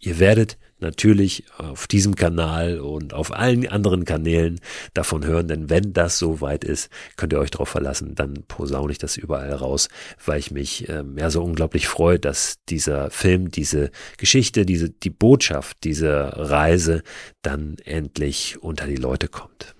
Ihr 0.00 0.18
werdet 0.18 0.58
natürlich 0.80 1.44
auf 1.56 1.86
diesem 1.86 2.14
Kanal 2.14 2.78
und 2.78 3.14
auf 3.14 3.32
allen 3.32 3.66
anderen 3.66 4.04
Kanälen 4.04 4.60
davon 4.92 5.24
hören, 5.24 5.48
denn 5.48 5.70
wenn 5.70 5.92
das 5.92 6.18
so 6.18 6.40
weit 6.40 6.62
ist, 6.62 6.90
könnt 7.16 7.32
ihr 7.32 7.38
euch 7.38 7.50
darauf 7.50 7.70
verlassen, 7.70 8.14
dann 8.14 8.44
posaune 8.46 8.92
ich 8.92 8.98
das 8.98 9.16
überall 9.16 9.52
raus, 9.52 9.88
weil 10.24 10.38
ich 10.38 10.50
mich 10.50 10.88
ähm, 10.88 11.16
ja 11.16 11.30
so 11.30 11.42
unglaublich 11.42 11.88
freue, 11.88 12.18
dass 12.18 12.56
dieser 12.68 13.10
Film, 13.10 13.50
diese 13.50 13.90
Geschichte, 14.18 14.66
diese 14.66 14.90
die 14.90 15.10
Botschaft 15.10 15.78
dieser 15.84 16.28
Reise 16.50 17.02
dann 17.42 17.76
endlich 17.84 18.62
unter 18.62 18.86
die 18.86 18.96
Leute 18.96 19.28
kommt. 19.28 19.74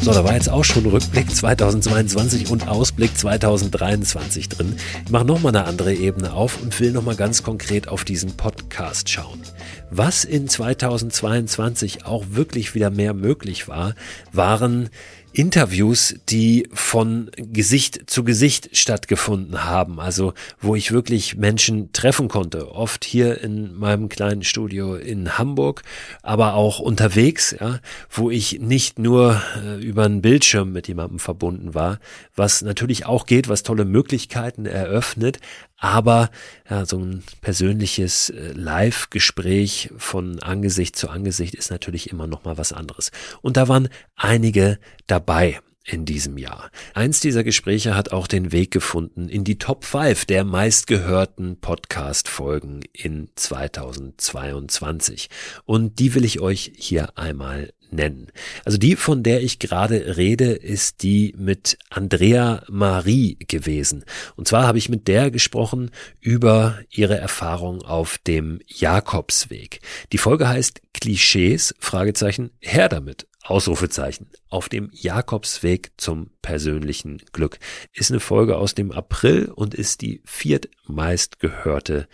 So, 0.00 0.12
da 0.12 0.22
war 0.24 0.34
jetzt 0.34 0.48
auch 0.48 0.64
schon 0.64 0.86
Rückblick 0.86 1.34
2022 1.34 2.50
und 2.50 2.68
Ausblick 2.68 3.18
2023 3.18 4.48
drin. 4.48 4.76
Ich 5.04 5.10
mache 5.10 5.24
nochmal 5.24 5.54
eine 5.54 5.66
andere 5.66 5.92
Ebene 5.92 6.32
auf 6.32 6.62
und 6.62 6.78
will 6.78 6.92
nochmal 6.92 7.16
ganz 7.16 7.42
konkret 7.42 7.88
auf 7.88 8.04
diesen 8.04 8.36
Podcast 8.36 9.10
schauen. 9.10 9.42
Was 9.90 10.24
in 10.24 10.48
2022 10.48 12.06
auch 12.06 12.24
wirklich 12.30 12.74
wieder 12.74 12.90
mehr 12.90 13.12
möglich 13.12 13.66
war, 13.66 13.94
waren 14.32 14.88
Interviews, 15.32 16.16
die 16.28 16.68
von 16.72 17.30
Gesicht 17.36 18.10
zu 18.10 18.24
Gesicht 18.24 18.76
stattgefunden 18.76 19.64
haben, 19.64 20.00
also 20.00 20.34
wo 20.60 20.74
ich 20.74 20.92
wirklich 20.92 21.36
Menschen 21.36 21.92
treffen 21.92 22.28
konnte, 22.28 22.72
oft 22.72 23.04
hier 23.04 23.40
in 23.42 23.74
meinem 23.76 24.08
kleinen 24.08 24.42
Studio 24.42 24.96
in 24.96 25.38
Hamburg, 25.38 25.82
aber 26.22 26.54
auch 26.54 26.78
unterwegs, 26.78 27.54
ja, 27.58 27.80
wo 28.10 28.30
ich 28.30 28.60
nicht 28.60 28.98
nur 28.98 29.40
äh, 29.62 29.80
über 29.80 30.04
einen 30.04 30.22
Bildschirm 30.22 30.72
mit 30.72 30.88
jemandem 30.88 31.18
verbunden 31.18 31.74
war, 31.74 31.98
was 32.34 32.62
natürlich 32.62 33.06
auch 33.06 33.26
geht, 33.26 33.48
was 33.48 33.62
tolle 33.62 33.84
Möglichkeiten 33.84 34.66
eröffnet, 34.66 35.40
aber 35.78 36.30
ja, 36.68 36.84
so 36.84 36.98
ein 36.98 37.22
persönliches 37.40 38.30
äh, 38.30 38.52
Live-Gespräch 38.52 39.90
von 39.96 40.40
Angesicht 40.40 40.96
zu 40.96 41.08
Angesicht 41.08 41.54
ist 41.54 41.70
natürlich 41.70 42.10
immer 42.10 42.26
noch 42.26 42.44
mal 42.44 42.58
was 42.58 42.72
anderes. 42.72 43.10
Und 43.42 43.56
da 43.56 43.68
waren 43.68 43.88
einige 44.16 44.78
dabei 45.06 45.60
in 45.84 46.04
diesem 46.04 46.36
Jahr. 46.36 46.70
Eins 46.94 47.20
dieser 47.20 47.44
Gespräche 47.44 47.94
hat 47.94 48.12
auch 48.12 48.26
den 48.26 48.52
Weg 48.52 48.70
gefunden 48.70 49.28
in 49.28 49.44
die 49.44 49.58
Top 49.58 49.84
5 49.84 50.26
der 50.26 50.44
meistgehörten 50.44 51.60
Podcast-Folgen 51.60 52.80
in 52.92 53.30
2022. 53.36 55.30
Und 55.64 55.98
die 55.98 56.14
will 56.14 56.24
ich 56.24 56.40
euch 56.40 56.72
hier 56.76 57.16
einmal 57.16 57.72
nennen. 57.90 58.28
Also 58.64 58.78
die, 58.78 58.96
von 58.96 59.22
der 59.22 59.42
ich 59.42 59.58
gerade 59.58 60.16
rede, 60.16 60.52
ist 60.52 61.02
die 61.02 61.34
mit 61.36 61.78
Andrea 61.90 62.62
Marie 62.68 63.36
gewesen. 63.46 64.04
Und 64.36 64.48
zwar 64.48 64.66
habe 64.66 64.78
ich 64.78 64.88
mit 64.88 65.08
der 65.08 65.30
gesprochen 65.30 65.90
über 66.20 66.78
ihre 66.90 67.18
Erfahrung 67.18 67.82
auf 67.82 68.18
dem 68.18 68.60
Jakobsweg. 68.66 69.80
Die 70.12 70.18
Folge 70.18 70.48
heißt 70.48 70.80
Klischees, 70.92 71.74
Fragezeichen, 71.78 72.50
her 72.60 72.88
damit. 72.88 73.26
Ausrufezeichen. 73.44 74.28
Auf 74.50 74.68
dem 74.68 74.90
Jakobsweg 74.92 75.92
zum 75.96 76.30
persönlichen 76.42 77.22
Glück. 77.32 77.58
Ist 77.92 78.10
eine 78.10 78.20
Folge 78.20 78.58
aus 78.58 78.74
dem 78.74 78.92
April 78.92 79.46
und 79.46 79.74
ist 79.74 80.02
die 80.02 80.20
viertmeistgehörte 80.26 82.08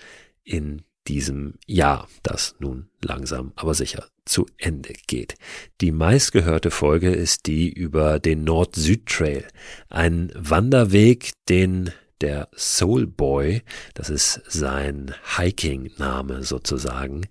in 0.44 0.82
diesem 1.08 1.54
Jahr, 1.66 2.08
das 2.22 2.56
nun 2.58 2.88
langsam 3.02 3.52
aber 3.56 3.74
sicher 3.74 4.06
zu 4.24 4.46
Ende 4.56 4.94
geht. 5.06 5.34
Die 5.80 5.92
meistgehörte 5.92 6.70
Folge 6.70 7.10
ist 7.10 7.46
die 7.46 7.68
über 7.68 8.18
den 8.18 8.44
Nord-Süd-Trail, 8.44 9.46
ein 9.90 10.32
Wanderweg, 10.34 11.32
den 11.48 11.90
der 12.20 12.48
Soul 12.56 13.06
Boy, 13.06 13.62
das 13.92 14.08
ist 14.08 14.40
sein 14.46 15.14
Hiking-Name 15.36 16.42
sozusagen, 16.42 17.26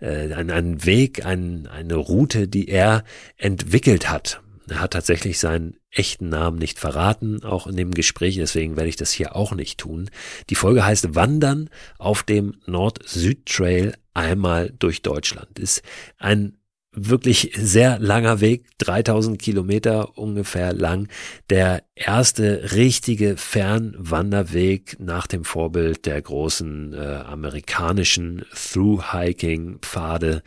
äh, 0.00 0.32
ein, 0.32 0.50
ein 0.50 0.86
Weg, 0.86 1.26
ein, 1.26 1.66
eine 1.66 1.96
Route, 1.96 2.48
die 2.48 2.68
er 2.68 3.04
entwickelt 3.36 4.08
hat. 4.08 4.40
Er 4.70 4.80
hat 4.80 4.92
tatsächlich 4.92 5.38
seinen 5.38 5.76
echten 5.90 6.28
Namen 6.28 6.58
nicht 6.58 6.78
verraten, 6.78 7.42
auch 7.44 7.66
in 7.66 7.76
dem 7.76 7.92
Gespräch, 7.92 8.36
deswegen 8.36 8.76
werde 8.76 8.88
ich 8.88 8.96
das 8.96 9.12
hier 9.12 9.34
auch 9.34 9.52
nicht 9.52 9.78
tun. 9.78 10.10
Die 10.50 10.54
Folge 10.54 10.84
heißt 10.84 11.14
Wandern 11.14 11.70
auf 11.98 12.22
dem 12.22 12.56
Nord-Süd-Trail 12.66 13.94
einmal 14.14 14.74
durch 14.78 15.02
Deutschland. 15.02 15.58
Ist 15.58 15.82
ein 16.18 16.57
wirklich 17.06 17.52
sehr 17.54 17.98
langer 17.98 18.40
Weg, 18.40 18.64
3000 18.78 19.40
Kilometer 19.40 20.16
ungefähr 20.18 20.72
lang. 20.72 21.08
Der 21.50 21.82
erste 21.94 22.72
richtige 22.74 23.36
Fernwanderweg 23.36 24.96
nach 24.98 25.26
dem 25.26 25.44
Vorbild 25.44 26.06
der 26.06 26.20
großen 26.20 26.94
äh, 26.94 26.96
amerikanischen 27.26 28.44
Through-Hiking-Pfade 28.54 30.42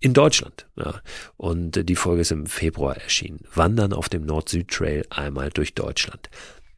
in 0.00 0.14
Deutschland. 0.14 0.66
Ja. 0.76 1.00
Und 1.36 1.88
die 1.88 1.96
Folge 1.96 2.22
ist 2.22 2.32
im 2.32 2.46
Februar 2.46 2.96
erschienen. 2.96 3.40
Wandern 3.54 3.92
auf 3.92 4.08
dem 4.08 4.24
Nord-Süd-Trail 4.24 5.06
einmal 5.10 5.50
durch 5.50 5.74
Deutschland. 5.74 6.30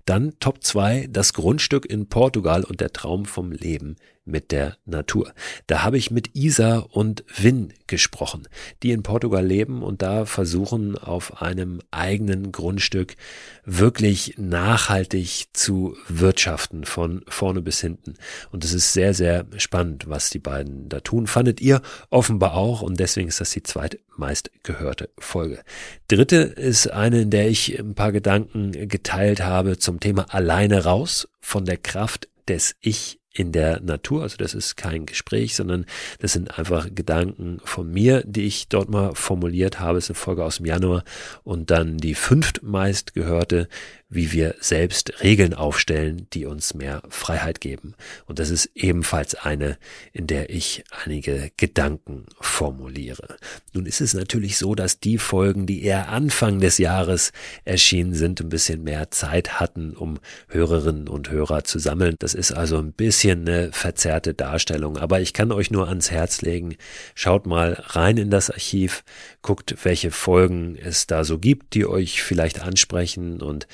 Dann 0.04 0.32
Top 0.40 0.64
2, 0.64 1.08
das 1.10 1.32
Grundstück 1.32 1.86
in 1.86 2.08
Portugal 2.08 2.64
und 2.64 2.80
der 2.80 2.92
Traum 2.92 3.24
vom 3.24 3.52
Leben 3.52 3.96
mit 4.24 4.52
der 4.52 4.76
Natur. 4.84 5.32
Da 5.66 5.82
habe 5.82 5.98
ich 5.98 6.10
mit 6.10 6.34
Isa 6.34 6.78
und 6.78 7.24
Win 7.36 7.72
gesprochen, 7.86 8.48
die 8.82 8.92
in 8.92 9.02
Portugal 9.02 9.44
leben 9.44 9.82
und 9.82 10.02
da 10.02 10.26
versuchen 10.26 10.96
auf 10.96 11.42
einem 11.42 11.80
eigenen 11.90 12.52
Grundstück 12.52 13.16
wirklich 13.64 14.34
nachhaltig 14.38 15.46
zu 15.52 15.96
wirtschaften 16.08 16.84
von 16.84 17.24
vorne 17.28 17.62
bis 17.62 17.80
hinten. 17.80 18.14
Und 18.50 18.64
es 18.64 18.72
ist 18.72 18.92
sehr, 18.92 19.14
sehr 19.14 19.46
spannend, 19.56 20.08
was 20.08 20.30
die 20.30 20.38
beiden 20.38 20.88
da 20.88 21.00
tun. 21.00 21.26
Fandet 21.26 21.60
ihr 21.60 21.82
offenbar 22.10 22.54
auch 22.54 22.82
und 22.82 23.00
deswegen 23.00 23.28
ist 23.28 23.40
das 23.40 23.50
die 23.50 23.62
zweitmeist 23.62 24.50
gehörte 24.62 25.10
Folge. 25.18 25.62
Dritte 26.08 26.36
ist 26.36 26.90
eine, 26.90 27.22
in 27.22 27.30
der 27.30 27.48
ich 27.48 27.78
ein 27.78 27.94
paar 27.94 28.12
Gedanken 28.12 28.72
geteilt 28.88 29.42
habe 29.42 29.78
zum 29.78 30.00
Thema 30.00 30.32
alleine 30.32 30.84
raus 30.84 31.28
von 31.40 31.64
der 31.64 31.76
Kraft 31.76 32.28
des 32.48 32.74
Ich 32.80 33.21
in 33.32 33.52
der 33.52 33.80
Natur. 33.80 34.22
Also 34.22 34.36
das 34.36 34.54
ist 34.54 34.76
kein 34.76 35.06
Gespräch, 35.06 35.56
sondern 35.56 35.86
das 36.18 36.32
sind 36.32 36.58
einfach 36.58 36.88
Gedanken 36.94 37.60
von 37.64 37.90
mir, 37.90 38.22
die 38.26 38.46
ich 38.46 38.68
dort 38.68 38.90
mal 38.90 39.14
formuliert 39.14 39.80
habe. 39.80 39.98
Es 39.98 40.04
ist 40.04 40.10
eine 40.10 40.16
Folge 40.16 40.44
aus 40.44 40.58
dem 40.58 40.66
Januar 40.66 41.04
und 41.42 41.70
dann 41.70 41.96
die 41.96 42.14
fünftmeist 42.14 43.14
gehörte 43.14 43.68
wie 44.14 44.32
wir 44.32 44.54
selbst 44.60 45.22
Regeln 45.22 45.54
aufstellen, 45.54 46.26
die 46.34 46.44
uns 46.44 46.74
mehr 46.74 47.02
Freiheit 47.08 47.60
geben. 47.62 47.94
Und 48.26 48.38
das 48.38 48.50
ist 48.50 48.70
ebenfalls 48.74 49.34
eine, 49.34 49.78
in 50.12 50.26
der 50.26 50.50
ich 50.50 50.84
einige 51.04 51.50
Gedanken 51.56 52.26
formuliere. 52.38 53.36
Nun 53.72 53.86
ist 53.86 54.02
es 54.02 54.12
natürlich 54.12 54.58
so, 54.58 54.74
dass 54.74 55.00
die 55.00 55.16
Folgen, 55.16 55.64
die 55.66 55.82
eher 55.82 56.10
Anfang 56.10 56.60
des 56.60 56.76
Jahres 56.76 57.32
erschienen 57.64 58.14
sind, 58.14 58.40
ein 58.40 58.50
bisschen 58.50 58.84
mehr 58.84 59.10
Zeit 59.10 59.58
hatten, 59.60 59.96
um 59.96 60.18
Hörerinnen 60.48 61.08
und 61.08 61.30
Hörer 61.30 61.64
zu 61.64 61.78
sammeln. 61.78 62.16
Das 62.18 62.34
ist 62.34 62.52
also 62.52 62.76
ein 62.76 62.92
bisschen 62.92 63.48
eine 63.48 63.72
verzerrte 63.72 64.34
Darstellung. 64.34 64.98
Aber 64.98 65.20
ich 65.20 65.32
kann 65.32 65.52
euch 65.52 65.70
nur 65.70 65.88
ans 65.88 66.10
Herz 66.10 66.42
legen, 66.42 66.76
schaut 67.14 67.46
mal 67.46 67.72
rein 67.78 68.18
in 68.18 68.28
das 68.28 68.50
Archiv, 68.50 69.04
guckt, 69.40 69.74
welche 69.84 70.10
Folgen 70.10 70.76
es 70.76 71.06
da 71.06 71.24
so 71.24 71.38
gibt, 71.38 71.72
die 71.74 71.86
euch 71.86 72.22
vielleicht 72.22 72.60
ansprechen 72.60 73.40
und 73.40 73.66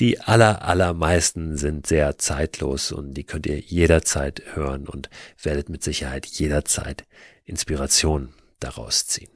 die 0.00 0.18
aller, 0.20 0.62
allermeisten 0.62 1.58
sind 1.58 1.86
sehr 1.86 2.16
zeitlos 2.16 2.90
und 2.90 3.14
die 3.14 3.24
könnt 3.24 3.46
ihr 3.46 3.60
jederzeit 3.60 4.42
hören 4.54 4.88
und 4.88 5.10
werdet 5.42 5.68
mit 5.68 5.84
Sicherheit 5.84 6.24
jederzeit 6.26 7.04
Inspiration 7.44 8.32
daraus 8.60 9.06
ziehen. 9.06 9.30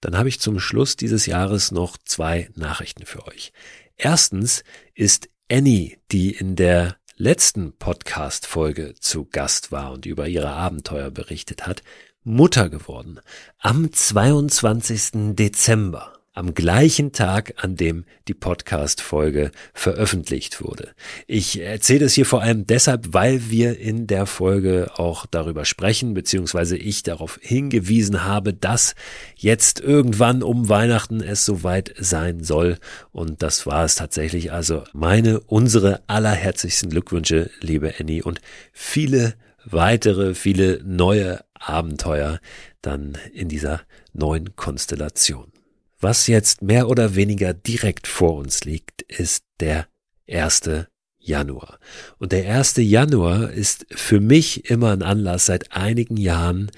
Dann 0.00 0.16
habe 0.16 0.28
ich 0.28 0.40
zum 0.40 0.60
Schluss 0.60 0.96
dieses 0.96 1.26
Jahres 1.26 1.72
noch 1.72 1.98
zwei 1.98 2.48
Nachrichten 2.54 3.04
für 3.04 3.26
euch. 3.26 3.52
Erstens 3.96 4.64
ist 4.94 5.28
Annie, 5.50 5.98
die 6.10 6.30
in 6.30 6.56
der 6.56 6.96
letzten 7.16 7.72
Podcast-Folge 7.76 8.94
zu 8.98 9.26
Gast 9.26 9.72
war 9.72 9.92
und 9.92 10.06
über 10.06 10.28
ihre 10.28 10.50
Abenteuer 10.50 11.10
berichtet 11.10 11.66
hat, 11.66 11.82
Mutter 12.22 12.70
geworden. 12.70 13.20
Am 13.58 13.92
22. 13.92 15.34
Dezember 15.34 16.17
am 16.38 16.54
gleichen 16.54 17.10
Tag, 17.10 17.54
an 17.56 17.74
dem 17.74 18.04
die 18.28 18.34
Podcast-Folge 18.34 19.50
veröffentlicht 19.74 20.62
wurde. 20.62 20.92
Ich 21.26 21.60
erzähle 21.60 22.04
es 22.04 22.14
hier 22.14 22.26
vor 22.26 22.42
allem 22.42 22.64
deshalb, 22.64 23.12
weil 23.12 23.50
wir 23.50 23.78
in 23.80 24.06
der 24.06 24.24
Folge 24.24 24.92
auch 24.94 25.26
darüber 25.26 25.64
sprechen, 25.64 26.14
beziehungsweise 26.14 26.76
ich 26.76 27.02
darauf 27.02 27.40
hingewiesen 27.42 28.24
habe, 28.24 28.54
dass 28.54 28.94
jetzt 29.34 29.80
irgendwann 29.80 30.44
um 30.44 30.68
Weihnachten 30.68 31.20
es 31.20 31.44
soweit 31.44 31.92
sein 31.98 32.44
soll. 32.44 32.78
Und 33.10 33.42
das 33.42 33.66
war 33.66 33.84
es 33.84 33.96
tatsächlich. 33.96 34.52
Also 34.52 34.84
meine, 34.92 35.40
unsere 35.40 36.02
allerherzlichsten 36.06 36.88
Glückwünsche, 36.88 37.50
liebe 37.60 37.94
Annie, 37.98 38.22
und 38.22 38.40
viele 38.72 39.34
weitere, 39.64 40.34
viele 40.34 40.80
neue 40.84 41.40
Abenteuer 41.54 42.38
dann 42.80 43.18
in 43.32 43.48
dieser 43.48 43.80
neuen 44.12 44.54
Konstellation. 44.54 45.52
Was 46.00 46.28
jetzt 46.28 46.62
mehr 46.62 46.88
oder 46.88 47.16
weniger 47.16 47.52
direkt 47.52 48.06
vor 48.06 48.34
uns 48.34 48.64
liegt, 48.64 49.02
ist 49.02 49.42
der 49.58 49.88
1. 50.30 50.86
Januar. 51.18 51.80
Und 52.18 52.30
der 52.30 52.54
1. 52.54 52.76
Januar 52.76 53.50
ist 53.50 53.84
für 53.90 54.20
mich 54.20 54.70
immer 54.70 54.92
ein 54.92 55.02
Anlass 55.02 55.46
seit 55.46 55.72
einigen 55.72 56.16
Jahren, 56.16 56.70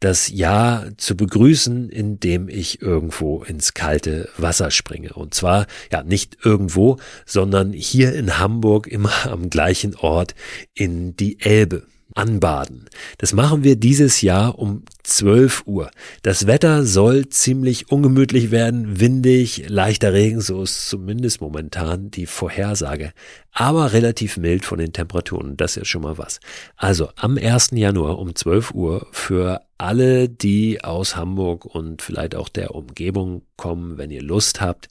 das 0.00 0.28
Jahr 0.28 0.90
zu 0.98 1.16
begrüßen, 1.16 1.88
indem 1.88 2.50
ich 2.50 2.82
irgendwo 2.82 3.42
ins 3.44 3.72
kalte 3.72 4.28
Wasser 4.36 4.70
springe. 4.70 5.14
Und 5.14 5.32
zwar, 5.32 5.66
ja, 5.90 6.02
nicht 6.02 6.36
irgendwo, 6.44 6.98
sondern 7.24 7.72
hier 7.72 8.12
in 8.12 8.38
Hamburg 8.38 8.88
immer 8.88 9.26
am 9.26 9.48
gleichen 9.48 9.96
Ort 9.96 10.34
in 10.74 11.16
die 11.16 11.40
Elbe 11.40 11.86
anbaden. 12.16 12.86
Das 13.18 13.32
machen 13.32 13.62
wir 13.62 13.76
dieses 13.76 14.22
Jahr 14.22 14.58
um 14.58 14.82
12 15.02 15.64
Uhr. 15.66 15.90
Das 16.22 16.46
Wetter 16.46 16.84
soll 16.84 17.28
ziemlich 17.28 17.90
ungemütlich 17.90 18.50
werden, 18.50 19.00
windig, 19.00 19.68
leichter 19.68 20.12
Regen, 20.12 20.40
so 20.40 20.62
ist 20.62 20.88
zumindest 20.88 21.40
momentan 21.40 22.10
die 22.10 22.26
Vorhersage, 22.26 23.12
aber 23.52 23.92
relativ 23.92 24.36
mild 24.36 24.64
von 24.64 24.78
den 24.78 24.92
Temperaturen, 24.92 25.56
das 25.56 25.76
ist 25.76 25.88
schon 25.88 26.02
mal 26.02 26.18
was. 26.18 26.40
Also 26.76 27.10
am 27.16 27.36
1. 27.36 27.70
Januar 27.72 28.18
um 28.18 28.34
12 28.34 28.72
Uhr 28.72 29.06
für 29.12 29.60
alle, 29.78 30.28
die 30.28 30.82
aus 30.82 31.16
Hamburg 31.16 31.66
und 31.66 32.02
vielleicht 32.02 32.34
auch 32.34 32.48
der 32.48 32.74
Umgebung 32.74 33.42
kommen, 33.56 33.98
wenn 33.98 34.10
ihr 34.10 34.22
Lust 34.22 34.60
habt, 34.60 34.88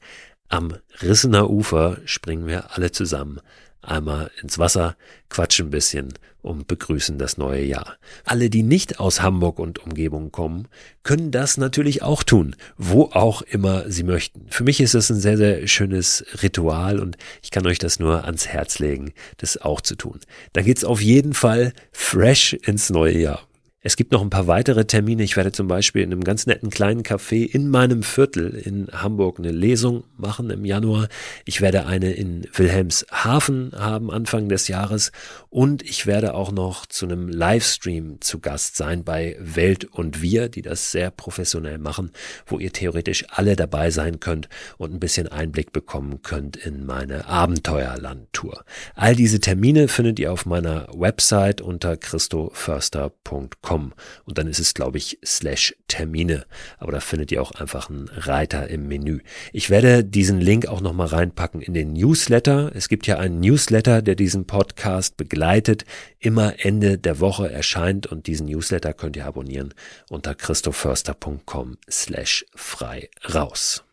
am 0.47 0.75
Rissener 1.01 1.49
Ufer 1.49 1.97
springen 2.05 2.45
wir 2.45 2.75
alle 2.75 2.91
zusammen 2.91 3.41
einmal 3.85 4.31
ins 4.41 4.59
Wasser, 4.59 4.95
quatschen 5.29 5.67
ein 5.67 5.71
bisschen 5.71 6.13
und 6.41 6.67
begrüßen 6.67 7.17
das 7.17 7.37
neue 7.37 7.63
Jahr. 7.63 7.97
Alle, 8.23 8.49
die 8.49 8.61
nicht 8.61 8.99
aus 8.99 9.21
Hamburg 9.21 9.57
und 9.57 9.79
Umgebung 9.79 10.31
kommen, 10.31 10.67
können 11.03 11.31
das 11.31 11.57
natürlich 11.57 12.03
auch 12.03 12.21
tun, 12.21 12.55
wo 12.77 13.05
auch 13.05 13.41
immer 13.41 13.89
sie 13.89 14.03
möchten. 14.03 14.45
Für 14.49 14.63
mich 14.63 14.79
ist 14.79 14.93
es 14.93 15.09
ein 15.09 15.19
sehr, 15.19 15.37
sehr 15.37 15.67
schönes 15.67 16.23
Ritual 16.43 16.99
und 16.99 17.17
ich 17.41 17.49
kann 17.49 17.65
euch 17.65 17.79
das 17.79 17.99
nur 17.99 18.25
ans 18.25 18.47
Herz 18.47 18.77
legen, 18.79 19.13
das 19.37 19.59
auch 19.59 19.81
zu 19.81 19.95
tun. 19.95 20.19
Dann 20.53 20.65
geht's 20.65 20.83
auf 20.83 21.01
jeden 21.01 21.33
Fall 21.33 21.73
fresh 21.91 22.53
ins 22.53 22.91
neue 22.91 23.17
Jahr. 23.17 23.47
Es 23.87 23.97
gibt 23.97 24.11
noch 24.11 24.23
ein 24.23 24.31
paar 24.31 24.47
weitere 24.47 24.85
Termine. 24.85 25.21
Ich 25.21 25.37
werde 25.37 25.51
zum 25.51 25.67
Beispiel 25.67 26.01
in 26.01 26.11
einem 26.11 26.23
ganz 26.23 26.47
netten 26.47 26.71
kleinen 26.71 27.03
Café 27.03 27.45
in 27.45 27.69
meinem 27.69 28.01
Viertel 28.01 28.55
in 28.55 28.87
Hamburg 28.91 29.37
eine 29.37 29.51
Lesung 29.51 30.05
machen 30.17 30.49
im 30.49 30.65
Januar. 30.65 31.07
Ich 31.45 31.61
werde 31.61 31.85
eine 31.85 32.11
in 32.11 32.47
Wilhelmshaven 32.51 33.73
haben 33.77 34.09
Anfang 34.09 34.49
des 34.49 34.69
Jahres 34.69 35.11
und 35.51 35.83
ich 35.83 36.07
werde 36.07 36.33
auch 36.33 36.51
noch 36.51 36.87
zu 36.87 37.05
einem 37.05 37.29
Livestream 37.29 38.21
zu 38.21 38.39
Gast 38.39 38.75
sein 38.75 39.03
bei 39.03 39.37
Welt 39.39 39.85
und 39.85 40.19
Wir, 40.19 40.49
die 40.49 40.63
das 40.63 40.91
sehr 40.91 41.11
professionell 41.11 41.77
machen, 41.77 42.09
wo 42.47 42.57
ihr 42.57 42.73
theoretisch 42.73 43.25
alle 43.29 43.55
dabei 43.55 43.91
sein 43.91 44.19
könnt 44.19 44.49
und 44.79 44.95
ein 44.95 44.99
bisschen 44.99 45.27
Einblick 45.27 45.73
bekommen 45.73 46.23
könnt 46.23 46.57
in 46.57 46.87
meine 46.87 47.27
Abenteuerland-Tour. 47.27 48.65
All 48.95 49.15
diese 49.15 49.39
Termine 49.39 49.89
findet 49.89 50.17
ihr 50.17 50.33
auf 50.33 50.47
meiner 50.47 50.87
Website 50.91 51.61
unter 51.61 51.97
christoförster.com 51.97 53.74
www.termine.com 53.75 53.93
und 54.25 54.37
dann 54.37 54.47
ist 54.47 54.59
es, 54.59 54.73
glaube 54.73 54.97
ich, 54.97 55.19
slash 55.23 55.75
Termine. 55.87 56.45
Aber 56.77 56.91
da 56.91 56.99
findet 56.99 57.31
ihr 57.31 57.41
auch 57.41 57.51
einfach 57.51 57.89
einen 57.89 58.09
Reiter 58.09 58.67
im 58.69 58.87
Menü. 58.87 59.19
Ich 59.53 59.69
werde 59.69 60.03
diesen 60.03 60.41
Link 60.41 60.67
auch 60.67 60.81
nochmal 60.81 61.07
reinpacken 61.07 61.61
in 61.61 61.73
den 61.73 61.93
Newsletter. 61.93 62.71
Es 62.73 62.89
gibt 62.89 63.07
ja 63.07 63.17
einen 63.17 63.39
Newsletter, 63.39 64.01
der 64.01 64.15
diesen 64.15 64.45
Podcast 64.45 65.17
begleitet, 65.17 65.85
immer 66.19 66.53
Ende 66.63 66.97
der 66.97 67.19
Woche 67.19 67.51
erscheint 67.51 68.07
und 68.07 68.27
diesen 68.27 68.47
Newsletter 68.47 68.93
könnt 68.93 69.15
ihr 69.15 69.25
abonnieren 69.25 69.73
unter 70.09 70.35
christoförster.com 70.35 71.77
slash 71.89 72.45
frei 72.55 73.09
raus. 73.33 73.84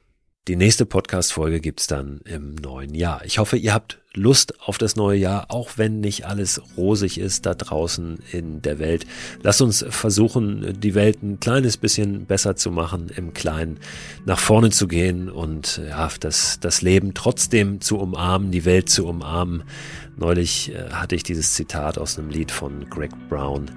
Die 0.49 0.57
nächste 0.57 0.87
Podcast-Folge 0.87 1.61
gibt's 1.61 1.87
dann 1.87 2.21
im 2.25 2.57
neuen 2.57 2.95
Jahr. 2.95 3.25
Ich 3.25 3.39
hoffe, 3.39 3.57
ihr 3.57 3.73
habt 3.73 4.01
Lust 4.13 4.61
auf 4.61 4.77
das 4.77 4.97
neue 4.97 5.17
Jahr, 5.17 5.53
auch 5.53 5.79
wenn 5.79 6.01
nicht 6.01 6.27
alles 6.27 6.61
rosig 6.77 7.21
ist 7.21 7.47
da 7.47 7.55
draußen 7.55 8.19
in 8.33 8.61
der 8.61 8.81
Welt. 8.81 9.07
Lasst 9.45 9.63
uns 9.63 9.85
versuchen, 9.89 10.81
die 10.81 10.97
Welt 10.97 11.23
ein 11.23 11.39
kleines 11.39 11.77
bisschen 11.77 12.27
besser 12.27 12.57
zu 12.57 12.73
machen, 12.73 13.09
im 13.15 13.35
Kleinen 13.35 13.79
nach 14.25 14.41
vorne 14.41 14.71
zu 14.71 14.89
gehen 14.89 15.31
und 15.31 15.81
ja, 15.89 16.11
das, 16.19 16.59
das 16.59 16.83
Leben 16.83 17.15
trotzdem 17.15 17.81
zu 17.81 18.01
umarmen, 18.01 18.51
die 18.51 18.65
Welt 18.65 18.89
zu 18.89 19.07
umarmen. 19.07 19.63
Neulich 20.17 20.75
äh, 20.75 20.91
hatte 20.91 21.15
ich 21.15 21.23
dieses 21.23 21.53
Zitat 21.53 21.99
aus 21.99 22.19
einem 22.19 22.31
Lied 22.31 22.51
von 22.51 22.91
Greg 22.91 23.13
Brown. 23.29 23.71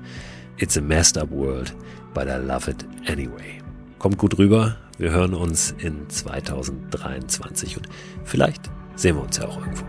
It's 0.58 0.76
a 0.76 0.82
messed 0.82 1.16
up 1.16 1.30
world, 1.30 1.76
but 2.16 2.24
I 2.24 2.44
love 2.44 2.72
it 2.72 2.88
anyway. 3.08 3.62
Kommt 4.00 4.18
gut 4.18 4.40
rüber. 4.40 4.76
Wir 4.98 5.12
hören 5.12 5.34
uns 5.34 5.72
in 5.78 6.10
2023 6.10 7.78
und 7.78 7.90
vielleicht 8.24 8.72
sehen 8.96 9.18
wir 9.18 9.24
uns 9.24 9.38
ja 9.38 9.46
auch 9.48 9.60
irgendwo. 9.60 9.86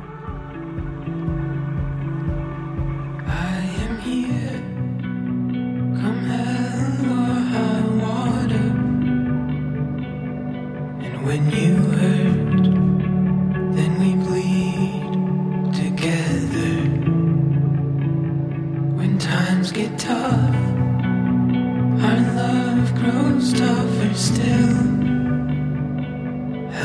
when 11.26 11.50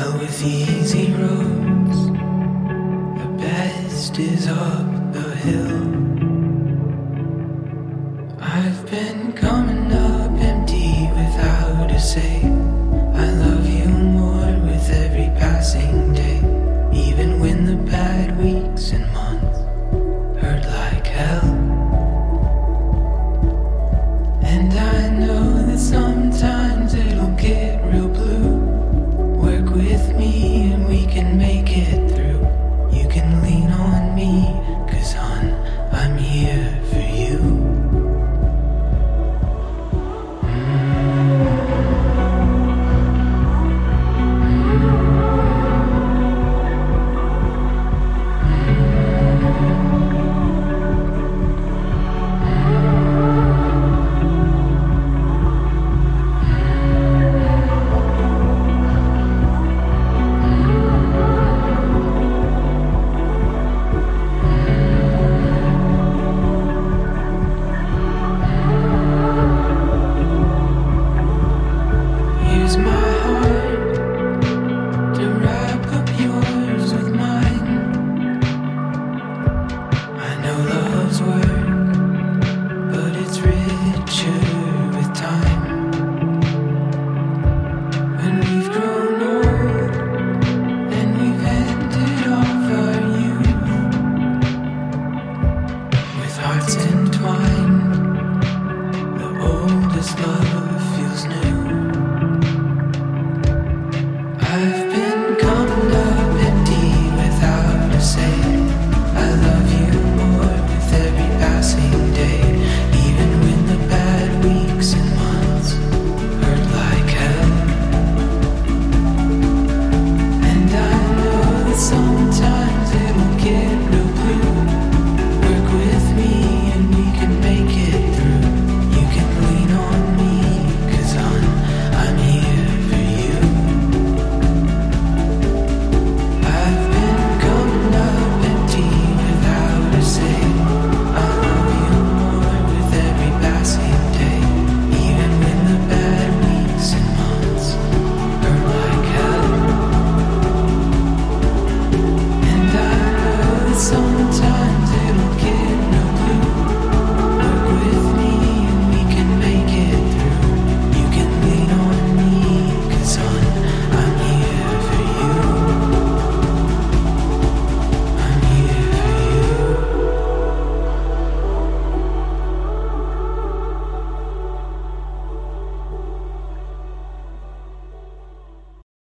Hell 0.01 0.17
with 0.17 0.43
easy 0.43 1.13
roads, 1.13 2.07
the 3.21 3.37
best 3.37 4.17
is 4.17 4.47
up 4.47 5.13
the 5.13 5.35
hill. 5.35 6.30